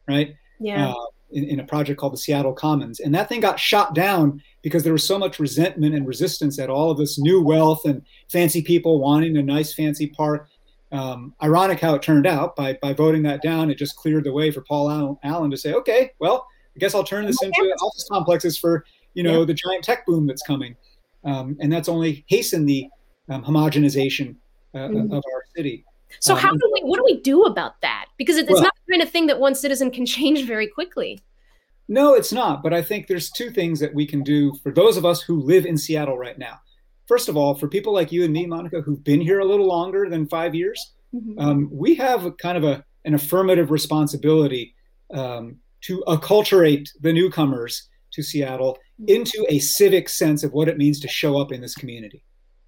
[0.07, 0.33] right?
[0.59, 0.89] Yeah.
[0.89, 2.99] Uh, in, in, a project called the Seattle Commons.
[2.99, 6.69] And that thing got shot down because there was so much resentment and resistance at
[6.69, 10.49] all of this new wealth and fancy people wanting a nice, fancy park
[10.91, 12.55] um, ironic how it turned out.
[12.55, 15.73] By by voting that down, it just cleared the way for Paul Allen to say,
[15.73, 19.45] okay, well, I guess I'll turn this into office complexes for you know yeah.
[19.45, 20.75] the giant tech boom that's coming,
[21.23, 22.87] um, and that's only hastened the
[23.29, 24.35] um, homogenization
[24.73, 25.13] uh, mm-hmm.
[25.13, 25.85] of our city.
[26.19, 26.81] So how um, do we?
[26.81, 28.05] What do we do about that?
[28.17, 31.21] Because it's well, not the kind of thing that one citizen can change very quickly.
[31.87, 32.63] No, it's not.
[32.63, 35.41] But I think there's two things that we can do for those of us who
[35.41, 36.59] live in Seattle right now
[37.11, 39.67] first of all, for people like you and me, Monica, who've been here a little
[39.67, 41.37] longer than five years, mm-hmm.
[41.37, 44.73] um, we have a kind of a, an affirmative responsibility
[45.13, 49.13] um, to acculturate the newcomers to Seattle mm-hmm.
[49.13, 52.23] into a civic sense of what it means to show up in this community.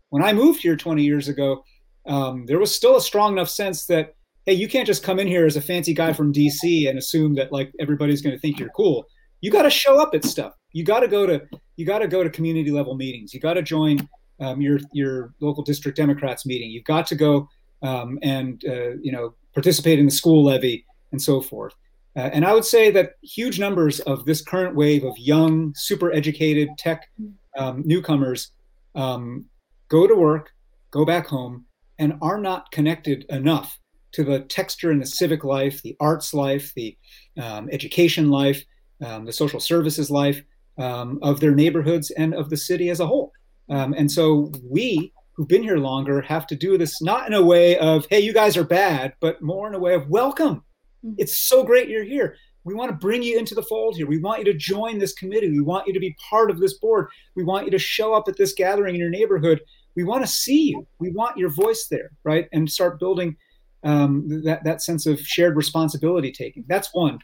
[0.09, 1.63] When I moved here 20 years ago,
[2.05, 4.13] um, there was still a strong enough sense that
[4.45, 7.33] hey, you can't just come in here as a fancy guy from DC and assume
[7.35, 9.05] that like everybody's going to think you're cool.
[9.39, 10.51] You got to show up at stuff.
[10.73, 11.41] You got to go to
[11.77, 13.33] you got to go to community level meetings.
[13.33, 16.69] You got to join um, your your local district Democrats meeting.
[16.71, 17.47] You've got to go
[17.81, 21.73] um, and uh, you know participate in the school levy and so forth.
[22.15, 26.11] Uh, and I would say that huge numbers of this current wave of young, super
[26.11, 27.09] educated tech
[27.57, 28.51] um, newcomers
[28.95, 29.45] um,
[29.89, 30.51] go to work,
[30.91, 31.65] go back home,
[31.97, 33.79] and are not connected enough
[34.11, 36.95] to the texture and the civic life, the arts life, the
[37.41, 38.63] um, education life,
[39.03, 40.41] um, the social services life
[40.77, 43.31] of their neighborhoods and of the city as a whole.
[43.73, 47.43] Um, and so we who've been here longer have to do this not in a
[47.43, 50.57] way of, hey, you guys are bad, but more in a way of welcome.
[51.03, 51.15] Mm-hmm.
[51.17, 52.35] It's so great you're here.
[52.65, 54.05] We want to bring you into the fold here.
[54.05, 55.49] We want you to join this committee.
[55.49, 57.07] We want you to be part of this board.
[57.35, 59.59] We want you to show up at this gathering in your neighborhood.
[59.95, 60.87] We want to see you.
[60.99, 62.47] We want your voice there, right?
[62.53, 63.35] And start building
[63.83, 66.63] um, that that sense of shared responsibility taking.
[66.67, 67.17] That's one.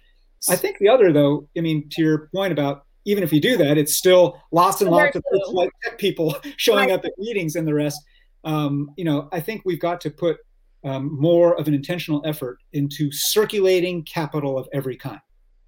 [0.49, 3.57] I think the other, though, I mean, to your point about even if you do
[3.57, 6.91] that, it's still lots and lots of like people showing right.
[6.91, 8.01] up at meetings and the rest.
[8.43, 10.37] Um, you know, I think we've got to put
[10.83, 15.19] um, more of an intentional effort into circulating capital of every kind,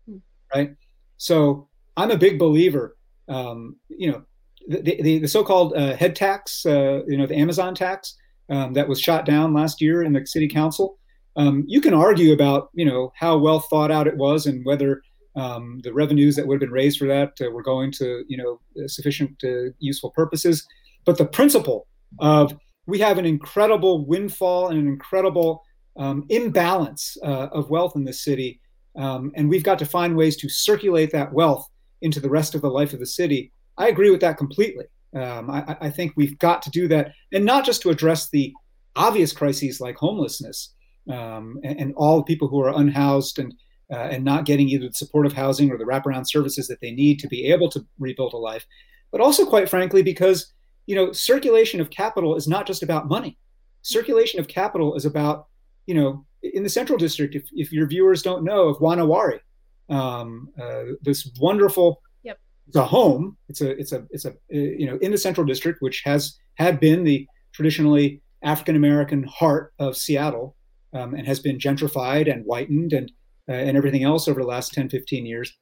[0.07, 0.17] hmm.
[0.53, 0.75] right?
[1.17, 1.67] So
[1.97, 2.97] I'm a big believer.
[3.27, 4.23] Um, you know,
[4.67, 8.15] the, the, the so-called uh, head tax, uh, you know, the Amazon tax
[8.49, 10.97] um, that was shot down last year in the city council.
[11.35, 15.01] Um, you can argue about, you know, how well thought out it was and whether
[15.35, 18.37] um, the revenues that would have been raised for that uh, were going to, you
[18.37, 20.67] know, sufficient uh, useful purposes.
[21.05, 21.87] But the principle
[22.19, 22.53] of
[22.87, 25.63] we have an incredible windfall and an incredible
[25.97, 28.59] um, imbalance uh, of wealth in this city,
[28.97, 31.67] um, and we've got to find ways to circulate that wealth
[32.01, 33.51] into the rest of the life of the city.
[33.77, 34.85] I agree with that completely.
[35.15, 38.53] Um, I, I, think we've got to do that, and not just to address the
[38.95, 40.73] obvious crises like homelessness
[41.09, 43.53] um, and, and, all the people who are unhoused and
[43.91, 47.19] uh, and not getting either the supportive housing or the wraparound services that they need
[47.19, 48.65] to be able to rebuild a life,
[49.11, 50.53] but also, quite frankly, because
[50.87, 53.37] you know circulation of capital is not just about money.
[53.81, 55.47] Circulation of capital is about
[55.85, 57.35] you know in the Central District.
[57.35, 59.41] If, if your viewers don't know of Wa Na Wari,
[59.89, 62.39] um, uh, this wonderful yep.
[62.67, 63.37] it's a home.
[63.49, 66.37] It's a it's a it's a uh, you know in the Central District, which has
[66.55, 70.55] had been the traditionally African American heart of Seattle,
[70.93, 73.11] um, and has been gentrified and whitened and
[73.53, 75.57] and everything else over the last 10, 15 years.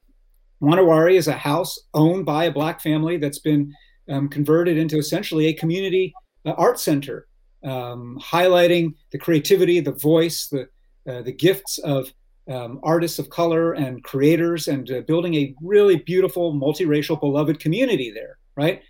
[0.60, 3.74] Wa Na Wari is a house owned by a black family that's been
[4.10, 6.12] um, converted into essentially a community
[6.44, 7.26] uh, art center,
[7.64, 10.68] um, highlighting the creativity, the voice, the
[11.10, 12.12] uh, the gifts of
[12.48, 18.10] um, artists of color and creators, and uh, building a really beautiful, multiracial, beloved community
[18.10, 18.38] there.
[18.56, 18.82] Right,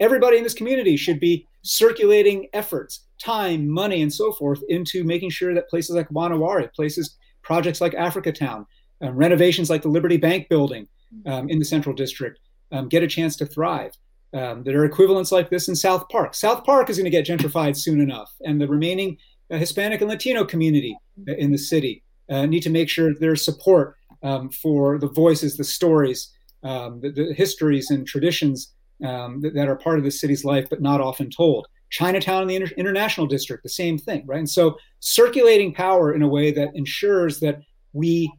[0.00, 5.30] everybody in this community should be circulating efforts, time, money, and so forth into making
[5.30, 7.16] sure that places like Wa Na Wari, places
[7.52, 8.64] projects like Africa Town,
[9.02, 10.88] um, renovations like the Liberty Bank building
[11.26, 12.38] um, in the Central District
[12.70, 13.92] um, get a chance to thrive.
[14.32, 16.34] Um, there are equivalents like this in South Park.
[16.34, 19.18] South Park is going to get gentrified soon enough, and the remaining
[19.50, 20.96] uh, Hispanic and Latino community
[21.28, 25.58] uh, in the city uh, need to make sure there's support um, for the voices,
[25.58, 30.42] the stories, um, the, the, histories and traditions that, that, are part of the city's
[30.42, 31.66] life but not often told.
[31.92, 34.38] Chinatown in the inter- international district, the same thing, right?
[34.38, 37.60] And so circulating power in a way that ensures that
[37.92, 38.32] we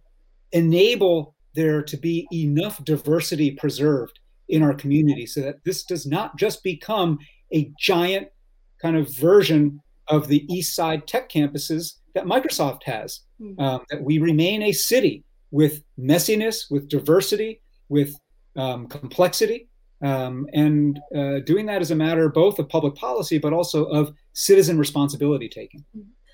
[0.51, 6.35] enable there to be enough diversity preserved in our community so that this does not
[6.35, 7.19] just become
[7.53, 8.27] a giant
[8.81, 13.59] kind of version of the east side tech campuses that microsoft has mm-hmm.
[13.61, 18.13] um, that we remain a city with messiness with diversity with
[18.57, 19.69] um, complexity
[20.03, 24.13] um, and uh, doing that is a matter both of public policy, but also of
[24.33, 25.83] citizen responsibility taking.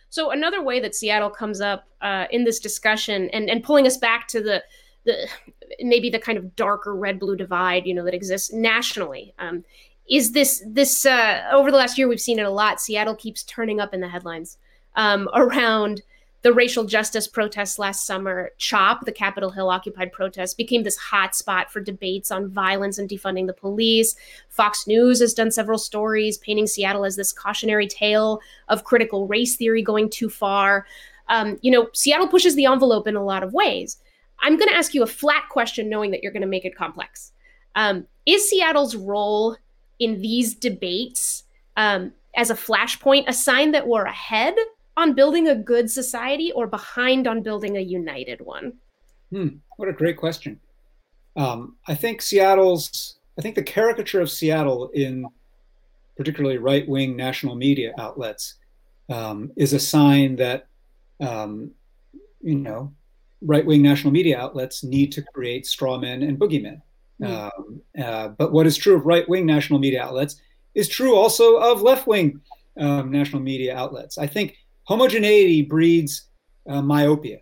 [0.09, 3.97] So another way that Seattle comes up uh, in this discussion, and and pulling us
[3.97, 4.63] back to the
[5.05, 5.27] the
[5.81, 9.63] maybe the kind of darker red blue divide, you know, that exists nationally, um,
[10.09, 12.81] is this this uh, over the last year we've seen it a lot.
[12.81, 14.57] Seattle keeps turning up in the headlines
[14.95, 16.01] um, around
[16.41, 21.35] the racial justice protests last summer, CHOP, the Capitol Hill occupied protest, became this hot
[21.35, 24.15] spot for debates on violence and defunding the police.
[24.47, 29.57] Fox News has done several stories painting Seattle as this cautionary tale of critical race
[29.57, 30.85] theory going too far.
[31.27, 33.97] Um, you know, Seattle pushes the envelope in a lot of ways.
[34.41, 36.75] I'm going to ask you a flat question, knowing that you're going to make it
[36.75, 37.33] complex.
[37.75, 39.57] Um, is Seattle's role
[39.99, 41.43] in these debates
[41.75, 44.55] um, as a flashpoint a sign that we're ahead
[44.99, 48.73] on building a good society or behind on building a united one?
[49.31, 50.59] Hmm, what a great question.
[51.37, 55.25] Um, I think Seattle's, I think the caricature of Seattle in
[56.17, 58.55] particularly right wing national media outlets
[59.07, 60.67] um, is a sign that,
[61.21, 61.71] um,
[62.41, 62.93] you know,
[63.41, 66.81] right wing national media outlets need to create straw men and boogeymen.
[67.21, 67.49] Mm.
[67.97, 70.41] Uh, but what is true of right wing national media outlets
[70.75, 72.41] is true also of left wing
[72.77, 74.17] um, national media outlets.
[74.17, 74.57] I think
[74.89, 76.29] homogeneity breeds
[76.67, 77.37] uh, myopia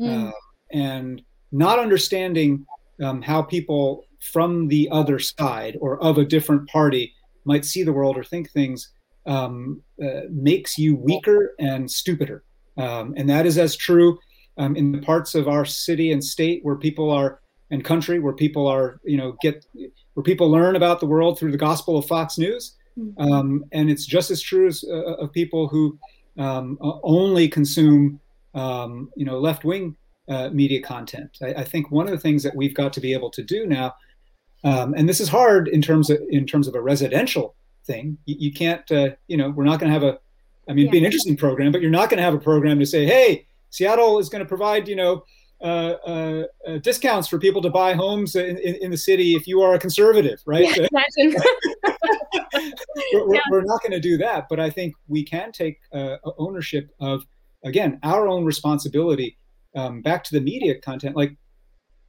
[0.00, 0.28] mm.
[0.28, 0.32] uh,
[0.72, 1.22] and
[1.52, 2.66] not understanding
[3.04, 7.12] um, how people from the other side or of a different party
[7.44, 8.90] might see the world or think things
[9.26, 12.42] um, uh, makes you weaker and stupider
[12.78, 14.18] um, and that is as true
[14.56, 17.40] um, in the parts of our city and state where people are
[17.70, 19.66] and country where people are you know get
[20.14, 23.20] where people learn about the world through the gospel of fox news mm-hmm.
[23.30, 25.98] um, and it's just as true as uh, of people who
[26.38, 28.20] um, only consume
[28.54, 29.96] um, you know left wing
[30.28, 31.38] uh, media content.
[31.42, 33.66] I, I, think one of the things that we've got to be able to do
[33.66, 33.94] now,
[34.64, 37.54] um, and this is hard in terms of in terms of a residential
[37.86, 38.18] thing.
[38.26, 40.18] You, you can't, uh, you know, we're not going to have a.
[40.68, 40.82] I mean, yeah.
[40.84, 43.06] it'd be an interesting program, but you're not going to have a program to say,
[43.06, 45.22] hey, Seattle is going to provide, you know,
[45.62, 49.46] uh, uh, uh, discounts for people to buy homes in, in, in, the city if
[49.46, 50.76] you are a conservative, right?
[50.76, 50.86] Yeah,
[53.12, 53.40] we're, yeah.
[53.50, 57.24] we're, not going to do that, but I think we can take uh, ownership of,
[57.64, 59.36] again, our own responsibility.
[59.74, 61.36] Um, back to the media content, like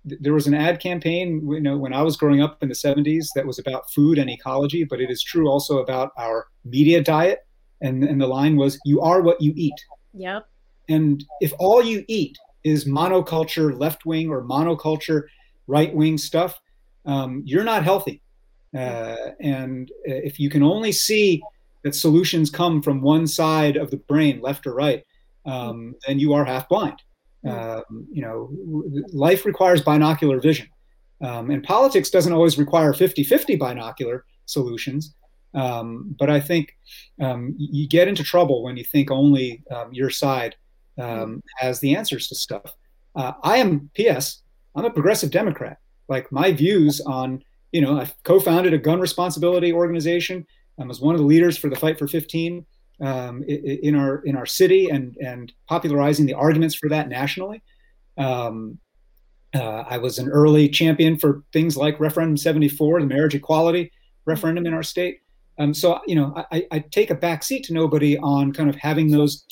[0.08, 2.76] th- there was an ad campaign, you know, when I was growing up in the
[2.76, 7.04] 70s that was about food and ecology, but it is true also about our media
[7.04, 7.40] diet.
[7.82, 9.76] And, and the line was, "You are what you eat."
[10.16, 10.48] Yep.
[10.90, 15.24] And if all you eat is monoculture left wing or monoculture
[15.68, 16.60] right wing stuff,
[17.06, 18.22] um, you're not healthy.
[18.78, 21.42] Uh, and if you can only see
[21.84, 25.04] that solutions come from one side of the brain, left or right,
[25.46, 27.02] um, then you are half blind.
[27.48, 28.52] Um, you know,
[29.14, 30.68] life requires binocular vision.
[31.22, 35.16] Um, and politics doesn't always require 50 50 binocular solutions.
[35.54, 36.76] Um, but I think
[37.22, 40.56] um, you get into trouble when you think only um, your side
[41.00, 42.74] um, has the answers to stuff.
[43.16, 44.44] Uh, I am, P.S.,
[44.76, 45.78] I'm a progressive Democrat.
[46.08, 50.46] Like my views on, you know, I co-founded a gun responsibility organization.
[50.80, 52.66] I was one of the leaders for the Fight for 15
[53.02, 57.62] um, in our in our city and and popularizing the arguments for that nationally.
[58.18, 58.80] Um,
[59.56, 63.92] uh, I was an early champion for things like Referendum 74, the marriage equality
[64.26, 65.20] referendum in our state.
[65.58, 68.76] Um, so you know, I, I take a back seat to nobody on kind of
[68.76, 69.46] having those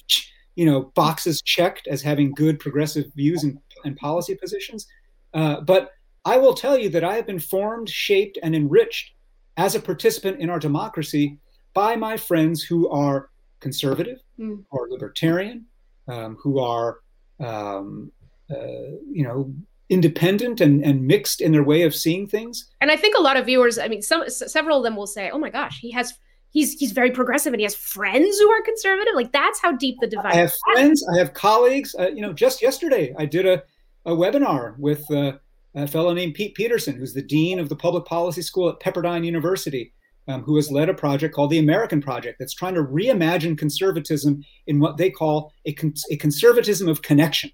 [0.56, 4.88] you know boxes checked as having good progressive views and, and policy positions
[5.34, 5.92] uh, but
[6.26, 9.14] i will tell you that i have been formed shaped and enriched
[9.58, 11.38] as a participant in our democracy
[11.74, 14.64] by my friends who are conservative mm.
[14.72, 15.66] or libertarian
[16.08, 17.00] um, who are
[17.40, 18.12] um,
[18.52, 19.54] uh, you know
[19.90, 23.38] independent and, and mixed in their way of seeing things and i think a lot
[23.38, 26.14] of viewers i mean some several of them will say oh my gosh he has
[26.56, 29.14] he's he's very progressive and he has friends who are conservative.
[29.14, 30.34] Like that's how deep the divide.
[30.34, 31.06] I have friends.
[31.14, 31.94] I have colleagues.
[32.00, 33.62] Uh, you know, just yesterday I did a
[34.06, 35.34] a webinar with uh,
[35.76, 39.26] a fellow named Pete Peterson, who's the dean of the public policy school at Pepperdine
[39.26, 39.94] University.
[40.28, 44.44] Um, who has led a project called the American Project that's trying to reimagine conservatism
[44.66, 45.76] in what they call a,
[46.10, 47.52] a conservatism of connection.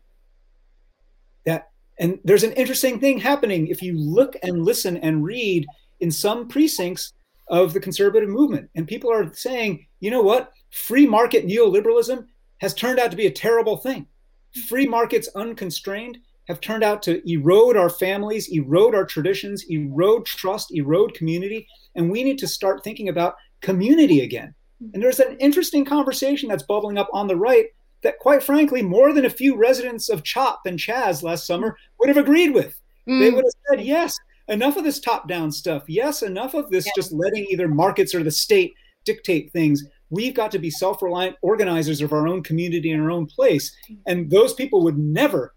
[1.45, 1.67] That
[1.99, 5.65] and there's an interesting thing happening if you look and listen and read
[5.99, 7.11] in some precincts
[7.49, 8.69] of the conservative movement.
[8.73, 10.51] And people are saying, you know what?
[10.71, 12.25] Free market neoliberalism
[12.59, 14.07] has turned out to be a terrible thing.
[14.69, 16.17] Free markets unconstrained
[16.51, 21.67] have turned out to erode our families, erode our traditions, erode trust, erode community.
[21.95, 24.53] And we need to start thinking about community again.
[24.93, 27.67] And there's an interesting conversation that's bubbling up on the right
[28.03, 32.09] that, quite frankly, more than a few residents of CHOP and Chaz last summer would
[32.09, 32.79] have agreed with.
[33.07, 33.19] Mm.
[33.19, 34.15] They would have said, yes,
[34.47, 35.83] enough of this top down stuff.
[35.87, 36.91] Yes, enough of this yeah.
[36.95, 38.73] just letting either markets or the state
[39.05, 39.83] dictate things.
[40.09, 43.73] We've got to be self reliant organizers of our own community and our own place.
[44.07, 45.53] And those people would never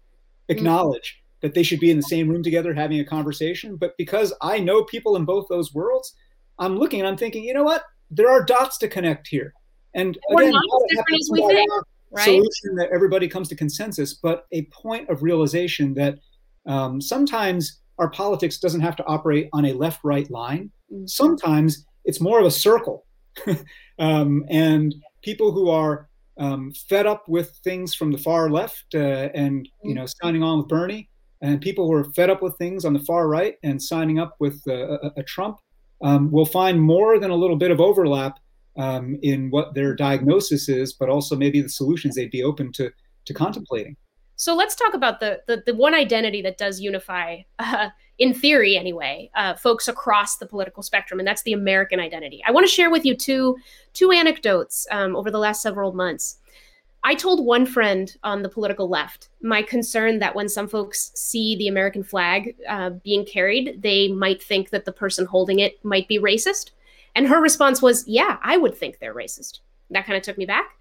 [0.49, 1.41] acknowledge mm.
[1.41, 3.75] that they should be in the same room together having a conversation.
[3.75, 6.13] But because I know people in both those worlds,
[6.59, 7.83] I'm looking and I'm thinking, you know what?
[8.11, 9.53] There are dots to connect here.
[9.93, 11.71] And again, not as different as we think,
[12.11, 12.25] right?
[12.25, 16.19] Solution that everybody comes to consensus, but a point of realization that
[16.65, 20.71] um, sometimes our politics doesn't have to operate on a left right line.
[20.91, 21.07] Mm-hmm.
[21.07, 23.05] Sometimes it's more of a circle.
[23.99, 24.93] um, and
[25.23, 29.93] people who are um, fed up with things from the far left uh, and you
[29.93, 31.09] know signing on with Bernie,
[31.41, 34.35] and people who are fed up with things on the far right and signing up
[34.39, 35.57] with uh, a, a, Trump
[36.03, 38.39] um, will find more than a little bit of overlap
[38.77, 42.91] um, in what their diagnosis is, but also maybe the solutions they'd be open to
[43.25, 43.95] to contemplating.
[44.35, 48.77] So let's talk about the the, the one identity that does unify, uh, in theory
[48.77, 52.41] anyway, uh, folks across the political spectrum, and that's the American identity.
[52.45, 53.57] I want to share with you two
[53.93, 56.37] two anecdotes um, over the last several months.
[57.03, 61.55] I told one friend on the political left my concern that when some folks see
[61.55, 66.07] the American flag uh, being carried, they might think that the person holding it might
[66.07, 66.71] be racist.
[67.13, 69.59] And her response was, "Yeah, I would think they're racist."
[69.91, 70.75] That kind of took me back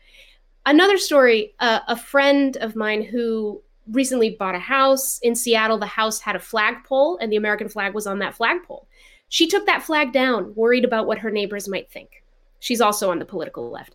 [0.67, 5.79] another story uh, a friend of mine who recently bought a house in Seattle.
[5.79, 8.87] The house had a flagpole, and the American flag was on that flagpole.
[9.29, 12.23] She took that flag down, worried about what her neighbors might think.
[12.61, 13.95] She's also on the political left.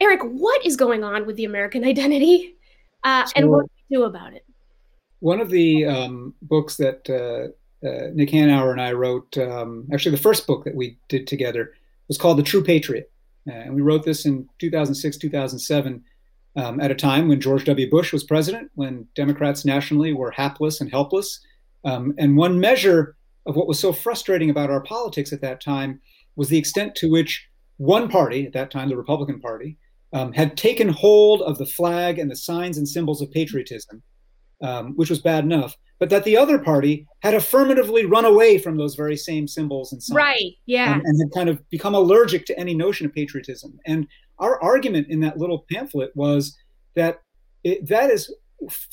[0.00, 2.54] Eric, what is going on with the American identity,
[3.04, 4.44] uh, so, and what do we do about it?
[5.20, 10.12] One of the um, books that uh, uh, Nick Hanauer and I wrote, um, actually
[10.12, 11.74] the first book that we did together,
[12.08, 13.10] was called The True Patriot.
[13.48, 16.04] Uh, and we wrote this in 2006, 2007,
[16.56, 17.88] um, at a time when George W.
[17.90, 21.40] Bush was president, when Democrats nationally were hapless and helpless.
[21.84, 23.16] Um, and one measure
[23.46, 26.00] of what was so frustrating about our politics at that time
[26.36, 27.46] was the extent to which
[27.78, 29.78] one party, at that time the Republican Party,
[30.12, 34.02] um, had taken hold of the flag and the signs and symbols of patriotism,
[34.62, 38.78] um, which was bad enough, but that the other party had affirmatively run away from
[38.78, 40.16] those very same symbols and signs.
[40.16, 40.94] Right, yeah.
[40.94, 43.78] And, and had kind of become allergic to any notion of patriotism.
[43.86, 46.56] And our argument in that little pamphlet was
[46.96, 47.20] that
[47.62, 48.34] it, that is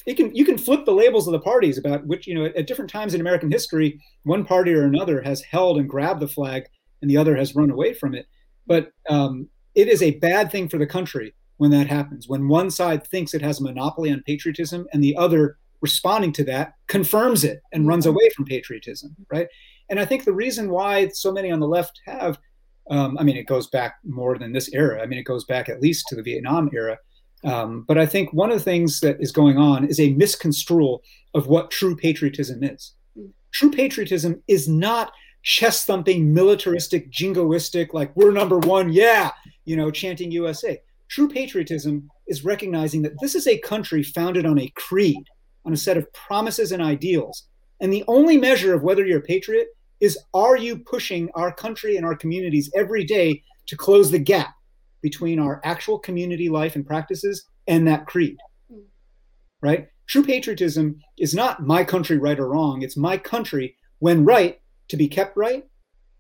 [0.06, 2.56] it can you can flip the labels of the parties about which you know at,
[2.56, 6.28] at different times in American history one party or another has held and grabbed the
[6.28, 6.64] flag
[7.02, 8.28] and the other has run away from it
[8.66, 12.72] but um, it is a bad thing for the country when that happens when one
[12.72, 17.44] side thinks it has a monopoly on patriotism and the other responding to that confirms
[17.44, 19.48] it and runs away from patriotism right?
[19.90, 22.40] And i think the reason why so many on the left have
[22.90, 25.02] um, i mean it goes back more than this era.
[25.02, 26.98] I mean it goes back at least to the vietnam era.
[27.44, 31.04] Um, but i think one of the things that is going on is a misconstrual
[31.34, 32.94] of what true patriotism is.
[33.54, 35.12] True patriotism is not
[35.44, 39.32] chest thumping militaristic jingoistic like we're number one yeah
[39.64, 40.78] you know chanting usa
[41.10, 45.24] true patriotism is recognizing that this is a country founded on a creed
[45.68, 47.44] on a set of promises and ideals.
[47.82, 49.68] And the only measure of whether you're a patriot
[50.00, 54.56] is are you pushing our country and our communities every day to close the gap
[55.02, 58.38] between our actual community life and practices and that creed?
[59.62, 59.90] Right?
[60.08, 62.82] True patriotism is not my country right or wrong.
[62.82, 65.66] It's my country when right to be kept right,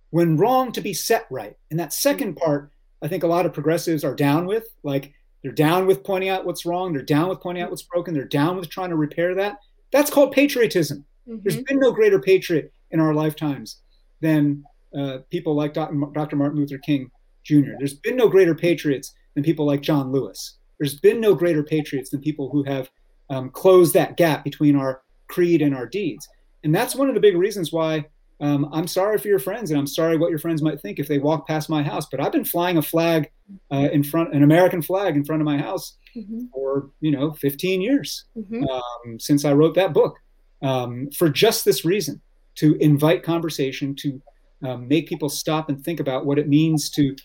[0.09, 1.55] when wrong to be set right.
[1.71, 2.71] And that second part,
[3.01, 4.65] I think a lot of progressives are down with.
[4.83, 5.13] Like
[5.43, 6.93] they're down with pointing out what's wrong.
[6.93, 8.13] They're down with pointing out what's broken.
[8.13, 9.57] They're down with trying to repair that.
[9.91, 11.05] That's called patriotism.
[11.27, 11.39] Mm-hmm.
[11.43, 13.81] There's been no greater patriot in our lifetimes
[14.21, 14.63] than
[14.97, 15.93] uh, people like Dr.
[16.35, 17.11] Martin Luther King
[17.43, 17.71] Jr.
[17.77, 20.57] There's been no greater patriots than people like John Lewis.
[20.79, 22.89] There's been no greater patriots than people who have
[23.29, 26.27] um, closed that gap between our creed and our deeds.
[26.63, 28.05] And that's one of the big reasons why
[28.39, 31.07] um, I'm sorry for your friends, and I'm sorry what your friends might think if
[31.07, 32.05] they walk past my house.
[32.09, 33.31] But I've been flying a flag
[33.71, 36.45] uh, in front, an American flag in front of my house mm-hmm.
[36.53, 38.63] for you know 15 years mm-hmm.
[38.63, 40.17] um, since I wrote that book,
[40.61, 42.21] um, for just this reason:
[42.55, 44.21] to invite conversation, to
[44.63, 47.15] um, make people stop and think about what it means to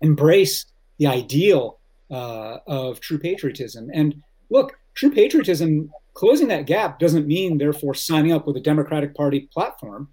[0.00, 0.66] embrace
[0.98, 1.80] the ideal
[2.10, 3.88] uh, of true patriotism.
[3.92, 9.14] And look, true patriotism, closing that gap doesn't mean therefore signing up with a Democratic
[9.14, 10.08] Party platform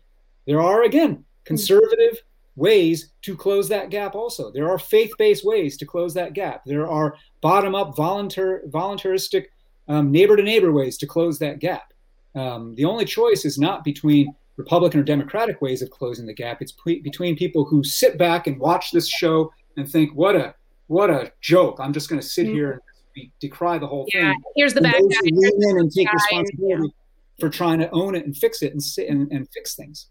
[0.45, 2.17] there are, again, conservative
[2.55, 4.51] ways to close that gap also.
[4.51, 6.63] There are faith based ways to close that gap.
[6.65, 9.45] There are bottom up, volunteer, voluntaristic,
[9.87, 11.93] neighbor to neighbor ways to close that gap.
[12.35, 16.61] Um, the only choice is not between Republican or Democratic ways of closing the gap.
[16.61, 20.55] It's pre- between people who sit back and watch this show and think, "What a
[20.87, 21.77] what a joke!
[21.79, 22.55] I'm just going to sit mm-hmm.
[22.55, 22.81] here
[23.15, 25.19] and decry the whole yeah, thing." Here's the bad guy.
[25.23, 27.39] Lean in and take responsibility yeah.
[27.39, 30.09] for trying to own it and fix it and, sit and, and fix things.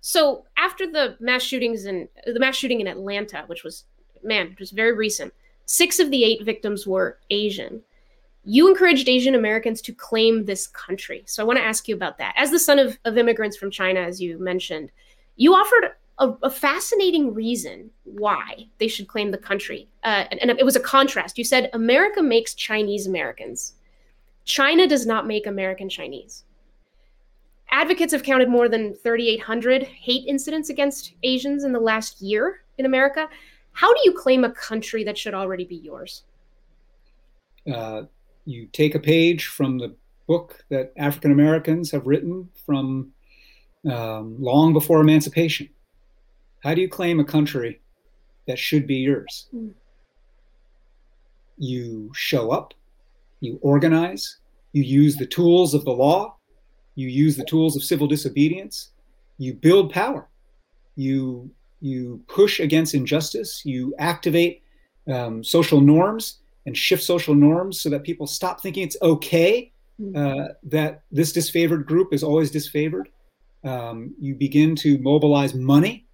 [0.00, 3.84] So after the mass shootings in the mass shooting in Atlanta, which was
[4.22, 5.32] man, it was very recent,
[5.66, 7.82] six of the eight victims were Asian.
[8.44, 11.24] You encouraged Asian Americans to claim this country.
[11.26, 12.34] So I want to ask you about that.
[12.36, 14.92] As the son of, of immigrants from China, as you mentioned,
[15.34, 19.88] you offered a, a fascinating reason why they should claim the country.
[20.04, 21.36] Uh, and, and it was a contrast.
[21.38, 23.74] You said America makes Chinese Americans.
[24.44, 26.44] China does not make American Chinese.
[27.70, 32.86] Advocates have counted more than 3,800 hate incidents against Asians in the last year in
[32.86, 33.28] America.
[33.72, 36.24] How do you claim a country that should already be yours?
[37.70, 38.02] Uh,
[38.44, 39.94] you take a page from the
[40.26, 43.12] book that African Americans have written from
[43.90, 45.68] um, long before emancipation.
[46.62, 47.80] How do you claim a country
[48.46, 49.48] that should be yours?
[49.54, 49.72] Mm.
[51.58, 52.74] You show up,
[53.40, 54.38] you organize,
[54.72, 56.35] you use the tools of the law,
[56.96, 58.90] you use the tools of civil disobedience,
[59.38, 60.26] you build power,
[60.96, 64.62] you you push against injustice, you activate
[65.06, 69.70] um, social norms and shift social norms so that people stop thinking it's okay
[70.00, 70.16] mm-hmm.
[70.16, 73.04] uh, that this disfavored group is always disfavored.
[73.62, 76.06] Um, you begin to mobilize money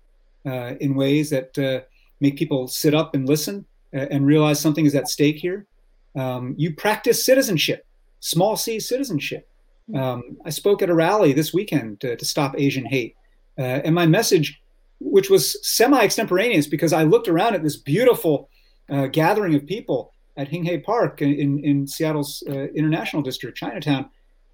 [0.44, 1.86] uh, in ways that uh,
[2.20, 3.64] make people sit up and listen
[3.94, 5.66] uh, and realize something is at stake here.
[6.14, 7.86] Um, you practice citizenship,
[8.20, 9.48] small c citizenship.
[9.94, 13.16] Um, I spoke at a rally this weekend to, to stop Asian hate.
[13.58, 14.60] Uh, and my message,
[15.00, 18.48] which was semi extemporaneous because I looked around at this beautiful
[18.90, 24.08] uh, gathering of people at Hing Hay Park in, in Seattle's uh, International District, Chinatown.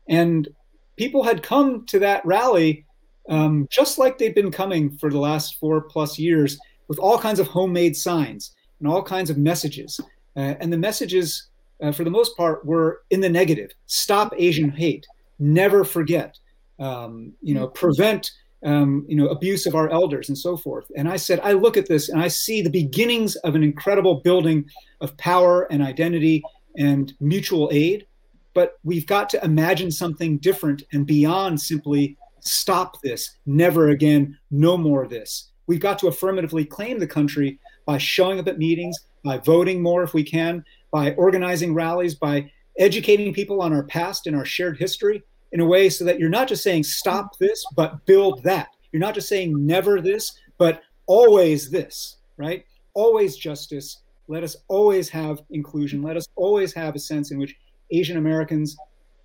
[0.09, 0.49] And
[0.97, 2.85] people had come to that rally
[3.29, 6.59] um, just like they'd been coming for the last four plus years
[6.89, 10.01] with all kinds of homemade signs and all kinds of messages.
[10.37, 11.49] Uh, and the messages,
[11.83, 15.07] uh, for the most part, were in the negative stop Asian hate,
[15.39, 16.39] never forget,
[16.79, 18.31] um, you know, prevent.
[18.65, 20.91] Um, you know, abuse of our elders and so forth.
[20.97, 24.17] And I said, I look at this and I see the beginnings of an incredible
[24.17, 24.65] building
[25.01, 26.43] of power and identity
[26.77, 28.09] and mutual aid.
[28.55, 34.77] But we've got to imagine something different and beyond simply stop this, never again, no
[34.77, 35.53] more of this.
[35.69, 40.03] We've got to affirmatively claim the country by showing up at meetings, by voting more
[40.03, 44.79] if we can, by organizing rallies, by educating people on our past and our shared
[44.79, 45.23] history
[45.53, 48.69] in a way so that you're not just saying stop this, but build that.
[48.93, 52.65] You're not just saying never this, but always this, right?
[52.95, 54.03] Always justice.
[54.29, 56.03] Let us always have inclusion.
[56.03, 57.57] Let us always have a sense in which
[57.91, 58.77] Asian Americans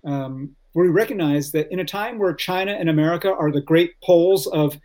[0.04, 3.92] um, where we recognize that in a time where China and America are the great
[4.02, 4.76] poles of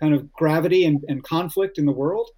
[0.00, 2.30] kind of gravity and, and conflict in the world,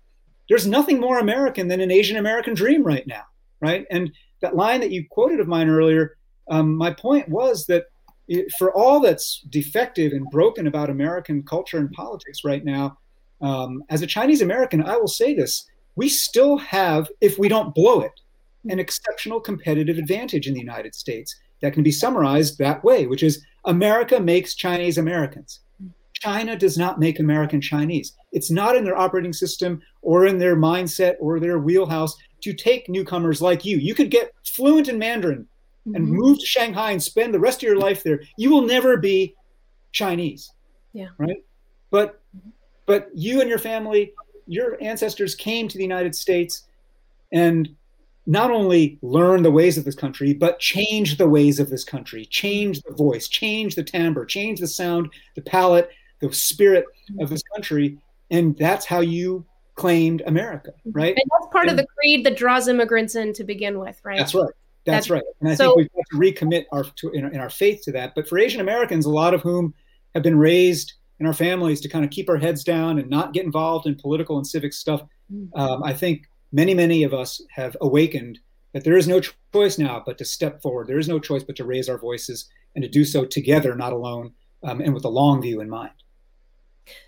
[0.49, 3.23] there's nothing more American than an Asian American dream right now,
[3.61, 3.87] right?
[3.91, 6.17] And that line that you quoted of mine earlier,
[6.51, 7.87] um, my point was that
[8.29, 12.99] it, for all that's defective and broken about American culture and politics right now,
[13.41, 17.75] um, as a Chinese American, I will say this: we still have, if we don't
[17.75, 18.13] blow it,
[18.69, 23.23] an exceptional competitive advantage in the United States that can be summarized that way, which
[23.23, 25.61] is America makes Chinese Americans.
[26.15, 28.15] China does not make American Chinese.
[28.33, 32.89] It's not in their operating system or in their mindset or their wheelhouse to take
[32.89, 33.79] newcomers like you.
[33.79, 35.47] You could get fluent in Mandarin
[35.87, 36.17] and mm-hmm.
[36.17, 38.21] move to Shanghai and spend the rest of your life there.
[38.37, 39.35] You will never be
[39.93, 40.53] Chinese.
[40.93, 41.09] Yeah.
[41.19, 41.45] Right?
[41.91, 42.21] But
[42.87, 44.13] but you and your family,
[44.47, 46.65] your ancestors came to the United States
[47.33, 47.69] and
[48.27, 52.25] not only learn the ways of this country, but change the ways of this country,
[52.25, 56.85] change the voice, change the timbre, change the sound, the palette, the spirit
[57.21, 57.99] of this country.
[58.31, 59.45] And that's how you
[59.77, 61.15] claimed America, right?
[61.17, 64.19] And that's part and, of the creed that draws immigrants in to begin with, right?
[64.19, 64.45] That's right.
[64.85, 65.23] That's, that's right.
[65.41, 67.93] And I so, think we've got to recommit our to, in, in our faith to
[67.93, 68.15] that.
[68.15, 69.75] But for Asian Americans, a lot of whom
[70.15, 73.33] have been raised in our families to kind of keep our heads down and not
[73.33, 75.03] get involved in political and civic stuff,
[75.33, 75.49] mm.
[75.59, 78.39] um, I think many, many of us have awakened
[78.73, 79.21] that there is no
[79.53, 80.87] choice now but to step forward.
[80.87, 83.93] There is no choice but to raise our voices and to do so together, not
[83.93, 85.93] alone, um, and with a long view in mind.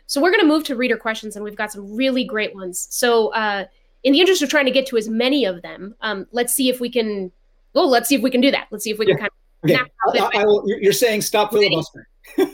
[0.09, 2.89] So we're going to move to reader questions, and we've got some really great ones.
[2.91, 3.67] So, uh,
[4.05, 6.71] in the interest of trying to get to as many of them, um, let's see
[6.71, 7.31] if we can.
[7.75, 8.69] Well, let's see if we can do that.
[8.71, 9.71] Let's see if we can kind of.
[9.71, 9.79] Okay.
[10.19, 12.07] I, I will, you're saying stop filibustering.
[12.39, 12.45] I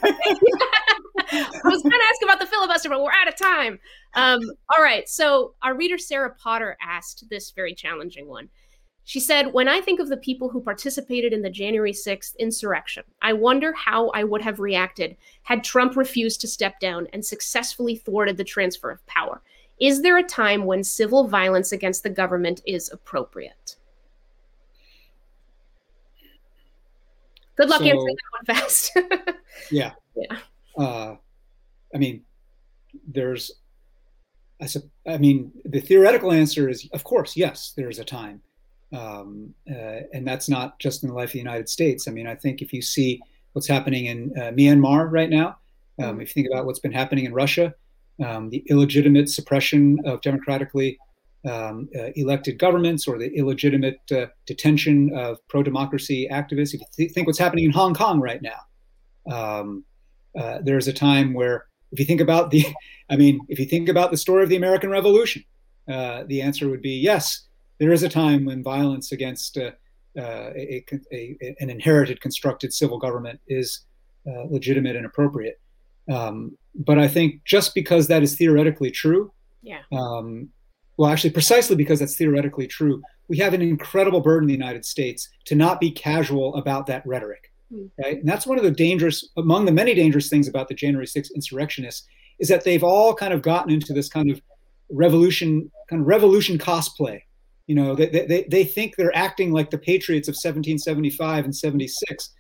[1.65, 3.79] was going to ask about the filibuster, but we're out of time.
[4.15, 4.41] Um,
[4.77, 5.09] all right.
[5.09, 8.49] So, our reader Sarah Potter asked this very challenging one.
[9.05, 13.05] She said, When I think of the people who participated in the January 6th insurrection,
[13.23, 17.97] I wonder how I would have reacted had Trump refused to step down and successfully
[17.97, 19.43] thwarted the transfer of power.
[19.81, 23.77] Is there a time when civil violence against the government is appropriate?
[27.57, 28.99] Good luck so, answering that one fast.
[29.71, 29.93] yeah.
[30.17, 30.39] Yeah
[30.79, 31.17] uh,
[31.95, 32.23] I mean,
[33.07, 33.51] there's,
[34.61, 34.69] I,
[35.07, 38.43] I mean, the theoretical answer is, of course, yes, there is a time.
[38.95, 42.07] Um, uh, and that's not just in the life of the United States.
[42.07, 43.21] I mean, I think if you see
[43.53, 45.59] what's happening in uh, Myanmar right now,
[46.03, 47.75] um, if you think about what's been happening in Russia,
[48.25, 50.99] um, the illegitimate suppression of democratically
[51.45, 56.87] um, uh, elected governments or the illegitimate uh, detention of pro democracy activists, if you
[56.97, 59.85] th- think what's happening in Hong Kong right now, um,
[60.39, 62.65] uh, there's a time where, if you think about the,
[63.11, 65.45] I mean, if you think about the story of the American Revolution,
[65.89, 67.47] uh, the answer would be yes.
[67.79, 69.73] There is a time when violence against uh,
[70.17, 73.85] uh a, a, a, an inherited, constructed civil government is
[74.27, 75.61] uh, legitimate and appropriate.
[76.11, 79.33] Um, but I think just because that is theoretically true,
[79.65, 79.81] yeah.
[79.93, 80.51] Um,
[80.97, 84.85] well, actually, precisely because that's theoretically true, we have an incredible burden in the United
[84.85, 87.51] States to not be casual about that rhetoric.
[87.73, 87.87] Hmm.
[87.99, 88.19] Right.
[88.19, 91.35] And that's one of the dangerous, among the many dangerous things about the January 6th
[91.35, 92.07] insurrectionists
[92.39, 94.41] is that they've all kind of gotten into this kind of
[94.91, 97.21] revolution, kind of revolution cosplay.
[97.67, 102.31] You know, they, they, they think they're acting like the patriots of 1775 and 76.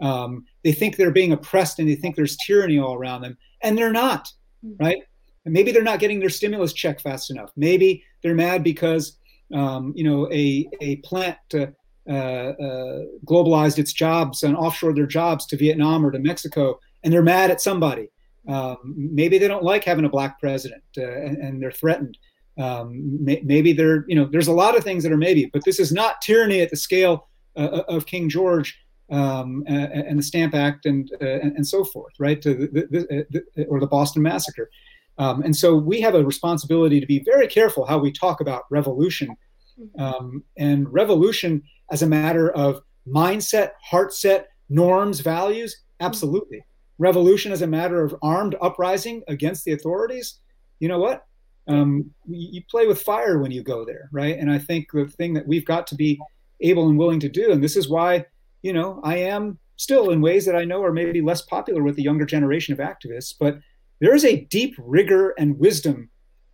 [0.00, 3.38] Um, they think they're being oppressed and they think there's tyranny all around them.
[3.62, 4.28] And they're not,
[4.62, 4.72] hmm.
[4.78, 5.02] right?
[5.44, 7.50] And maybe they're not getting their stimulus check fast enough.
[7.56, 9.18] Maybe they're mad because,
[9.54, 11.66] um, you know, a, a plant uh,
[12.08, 17.10] uh, uh, globalized its jobs and offshored their jobs to Vietnam or to Mexico, and
[17.10, 18.10] they're mad at somebody.
[18.46, 22.18] Um, maybe they don't like having a black president, uh, and, and, they're threatened.
[22.58, 25.64] Um, may, maybe they're, you know, there's a lot of things that are maybe, but
[25.64, 28.78] this is not tyranny at the scale uh, of King George
[29.10, 32.40] um, and the Stamp Act and, and, and so forth, right?
[32.40, 34.70] The, the, the, or the Boston Massacre.
[35.18, 38.64] Um, and so we have a responsibility to be very careful how we talk about
[38.70, 39.36] revolution
[39.78, 40.02] mm-hmm.
[40.02, 45.76] um, and revolution as a matter of mindset, heart set, norms, values.
[46.00, 46.64] Absolutely.
[46.98, 50.40] Revolution as a matter of armed uprising against the authorities.
[50.80, 51.24] You know what?
[51.66, 54.38] Um, you play with fire when you go there, right?
[54.38, 56.20] And I think the thing that we've got to be
[56.60, 58.26] able and willing to do, and this is why,
[58.62, 61.96] you know, I am still in ways that I know are maybe less popular with
[61.96, 63.58] the younger generation of activists, but
[64.00, 66.10] there is a deep rigor and wisdom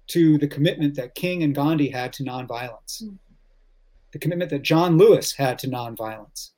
[0.08, 3.16] to the commitment that King and Gandhi had to nonviolence, mm-hmm.
[4.12, 6.50] the commitment that John Lewis had to nonviolence.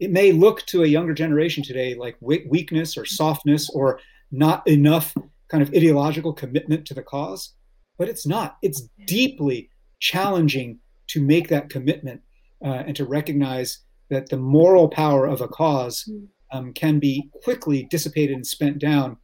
[0.00, 4.00] It may look to a younger generation today like weakness or softness or
[4.30, 5.14] not enough
[5.48, 7.54] kind of ideological commitment to the cause,
[7.98, 8.56] but it's not.
[8.62, 9.70] It's deeply
[10.00, 10.78] challenging
[11.08, 12.20] to make that commitment
[12.64, 13.80] uh, and to recognize
[14.10, 16.24] that the moral power of a cause hmm.
[16.52, 19.16] um, can be quickly dissipated and spent down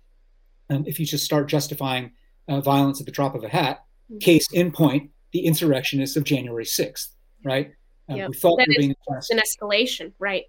[0.71, 2.13] um, if you just start justifying
[2.49, 3.85] uh, violence at the drop of a hat.
[4.11, 4.19] Hmm.
[4.19, 7.09] Case in point, the insurrectionists of January 6th,
[7.45, 7.73] right?
[8.09, 8.31] Um, yep.
[8.31, 10.45] We thought that being an escalation, right?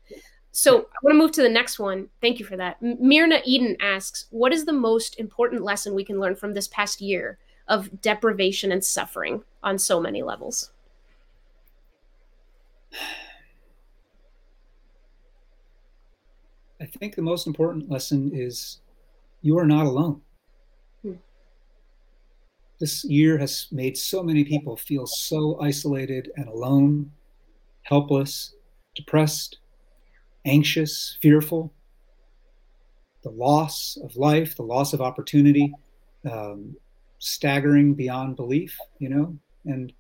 [0.52, 2.08] So I want to move to the next one.
[2.22, 2.82] Thank you for that.
[2.82, 7.02] Mirna Eden asks, "What is the most important lesson we can learn from this past
[7.02, 7.38] year
[7.70, 10.72] of deprivation and suffering on so many levels?"
[16.82, 18.80] I think the most important lesson is
[19.42, 20.22] you are not alone.
[21.02, 21.16] Hmm.
[22.80, 27.12] This year has made so many people feel so isolated and alone,
[27.84, 28.56] helpless,
[28.96, 29.60] depressed,
[30.46, 31.74] anxious, fearful.
[33.24, 35.74] The loss of life, the loss of opportunity,
[36.30, 36.76] um,
[37.20, 39.94] staggering beyond belief, you know, and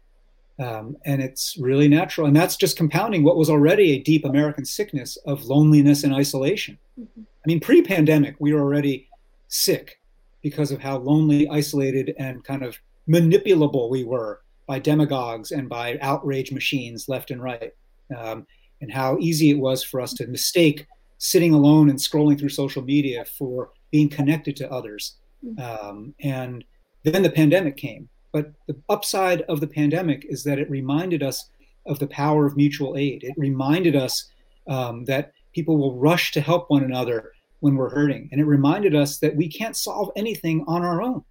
[0.59, 2.27] um, and it's really natural.
[2.27, 6.77] And that's just compounding what was already a deep American sickness of loneliness and isolation.
[6.99, 7.21] Mm-hmm.
[7.21, 9.07] I mean, pre pandemic, we were already
[9.47, 9.99] sick
[10.41, 15.97] because of how lonely, isolated, and kind of manipulable we were by demagogues and by
[16.01, 17.73] outrage machines left and right.
[18.15, 18.45] Um,
[18.81, 20.85] and how easy it was for us to mistake
[21.17, 25.15] sitting alone and scrolling through social media for being connected to others.
[25.45, 25.87] Mm-hmm.
[25.87, 26.63] Um, and
[27.03, 31.49] then the pandemic came but the upside of the pandemic is that it reminded us
[31.85, 33.23] of the power of mutual aid.
[33.23, 34.29] It reminded us
[34.67, 37.31] um, that people will rush to help one another
[37.61, 38.29] when we're hurting.
[38.31, 41.23] And it reminded us that we can't solve anything on our own,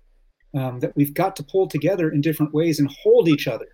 [0.54, 3.68] um, that we've got to pull together in different ways and hold each other.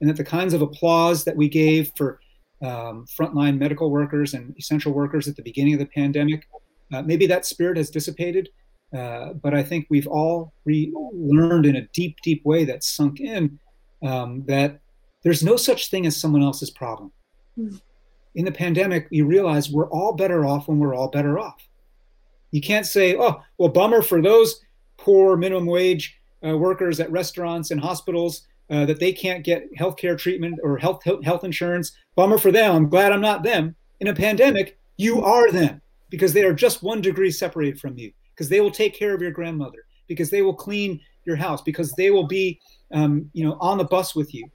[0.00, 2.20] And that the kinds of applause that we gave for
[2.62, 6.46] um, frontline medical workers and essential workers at the beginning of the pandemic,
[6.92, 8.50] uh, maybe that spirit has dissipated.
[8.94, 13.20] Uh, but I think we've all re- learned in a deep, deep way that's sunk
[13.20, 13.58] in
[14.02, 14.80] um, that
[15.22, 17.10] there's no such thing as someone else's problem.
[17.58, 17.80] Mm.
[18.36, 21.66] In the pandemic, you realize we're all better off when we're all better off.
[22.52, 24.60] You can't say, oh, well, bummer for those
[24.98, 30.18] poor minimum wage uh, workers at restaurants and hospitals uh, that they can't get healthcare
[30.18, 31.92] treatment or health health insurance.
[32.14, 32.74] Bummer for them.
[32.74, 33.74] I'm glad I'm not them.
[34.00, 35.80] In a pandemic, you are them
[36.10, 39.22] because they are just one degree separated from you because they will take care of
[39.22, 42.60] your grandmother, because they will clean your house, because they will be,
[42.92, 44.46] um, you know, on the bus with you.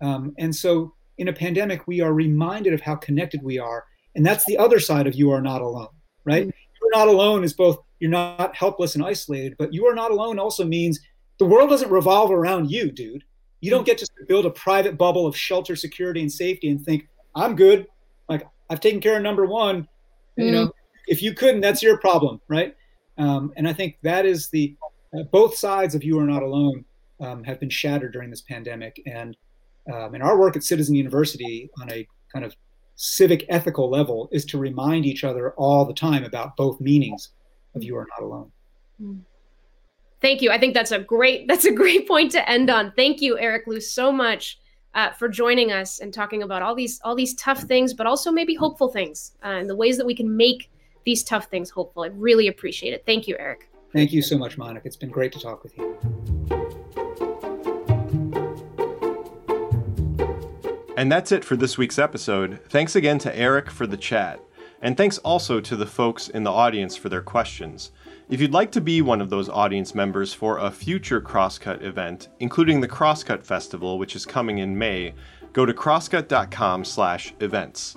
[0.00, 3.84] Um, and so, in a pandemic, we are reminded of how connected we are,
[4.14, 5.88] and that's the other side of you are not alone,
[6.24, 6.46] right?
[6.46, 6.50] Mm-hmm.
[6.80, 10.38] You're not alone is both you're not helpless and isolated, but you are not alone
[10.38, 11.00] also means
[11.38, 13.24] the world doesn't revolve around you, dude.
[13.60, 17.06] You don't get to build a private bubble of shelter, security, and safety and think
[17.34, 17.86] I'm good.
[18.28, 19.82] Like I've taken care of number one.
[19.82, 20.42] Mm-hmm.
[20.42, 20.72] You know, mm.
[21.08, 22.74] if you couldn't, that's your problem, right?
[23.20, 24.74] Um, and I think that is the
[25.16, 26.84] uh, both sides of you are not alone
[27.20, 29.00] um, have been shattered during this pandemic.
[29.06, 29.36] And
[29.92, 32.54] um, and our work at Citizen University on a kind of
[32.96, 37.30] civic ethical level is to remind each other all the time about both meanings
[37.74, 38.50] of you are not alone.
[40.20, 40.50] Thank you.
[40.50, 42.92] I think that's a great that's a great point to end on.
[42.96, 44.58] Thank you, Eric Liu, so much
[44.94, 48.30] uh, for joining us and talking about all these all these tough things, but also
[48.30, 50.70] maybe hopeful things uh, and the ways that we can make
[51.04, 52.02] these tough things hopeful.
[52.02, 53.04] I really appreciate it.
[53.06, 53.70] Thank you, Eric.
[53.92, 54.86] Thank you so much, Monica.
[54.86, 55.98] It's been great to talk with you.
[60.96, 62.60] And that's it for this week's episode.
[62.68, 64.38] Thanks again to Eric for the chat.
[64.82, 67.90] And thanks also to the folks in the audience for their questions.
[68.28, 72.28] If you'd like to be one of those audience members for a future Crosscut event,
[72.38, 75.14] including the Crosscut Festival, which is coming in May,
[75.52, 77.96] go to crosscut.com/events.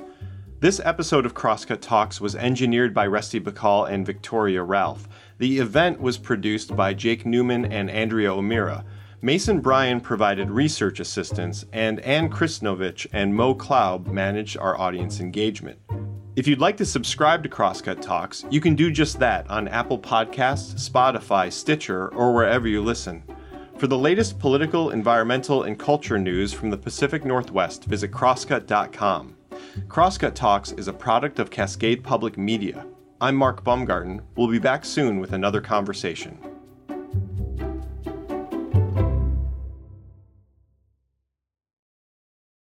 [0.63, 5.09] This episode of Crosscut Talks was engineered by Rusty Bacall and Victoria Ralph.
[5.37, 8.85] The event was produced by Jake Newman and Andrea O'Meara.
[9.21, 15.79] Mason Bryan provided research assistance, and Ann Krisnovich and Mo Klaub managed our audience engagement.
[16.37, 19.99] If you'd like to subscribe to Crosscut Talks, you can do just that on Apple
[19.99, 23.21] Podcasts, Spotify, Stitcher, or wherever you listen.
[23.79, 29.35] For the latest political, environmental, and culture news from the Pacific Northwest, visit crosscut.com.
[29.87, 32.85] Crosscut Talks is a product of Cascade Public Media.
[33.19, 34.21] I'm Mark Baumgarten.
[34.35, 36.37] We'll be back soon with another conversation.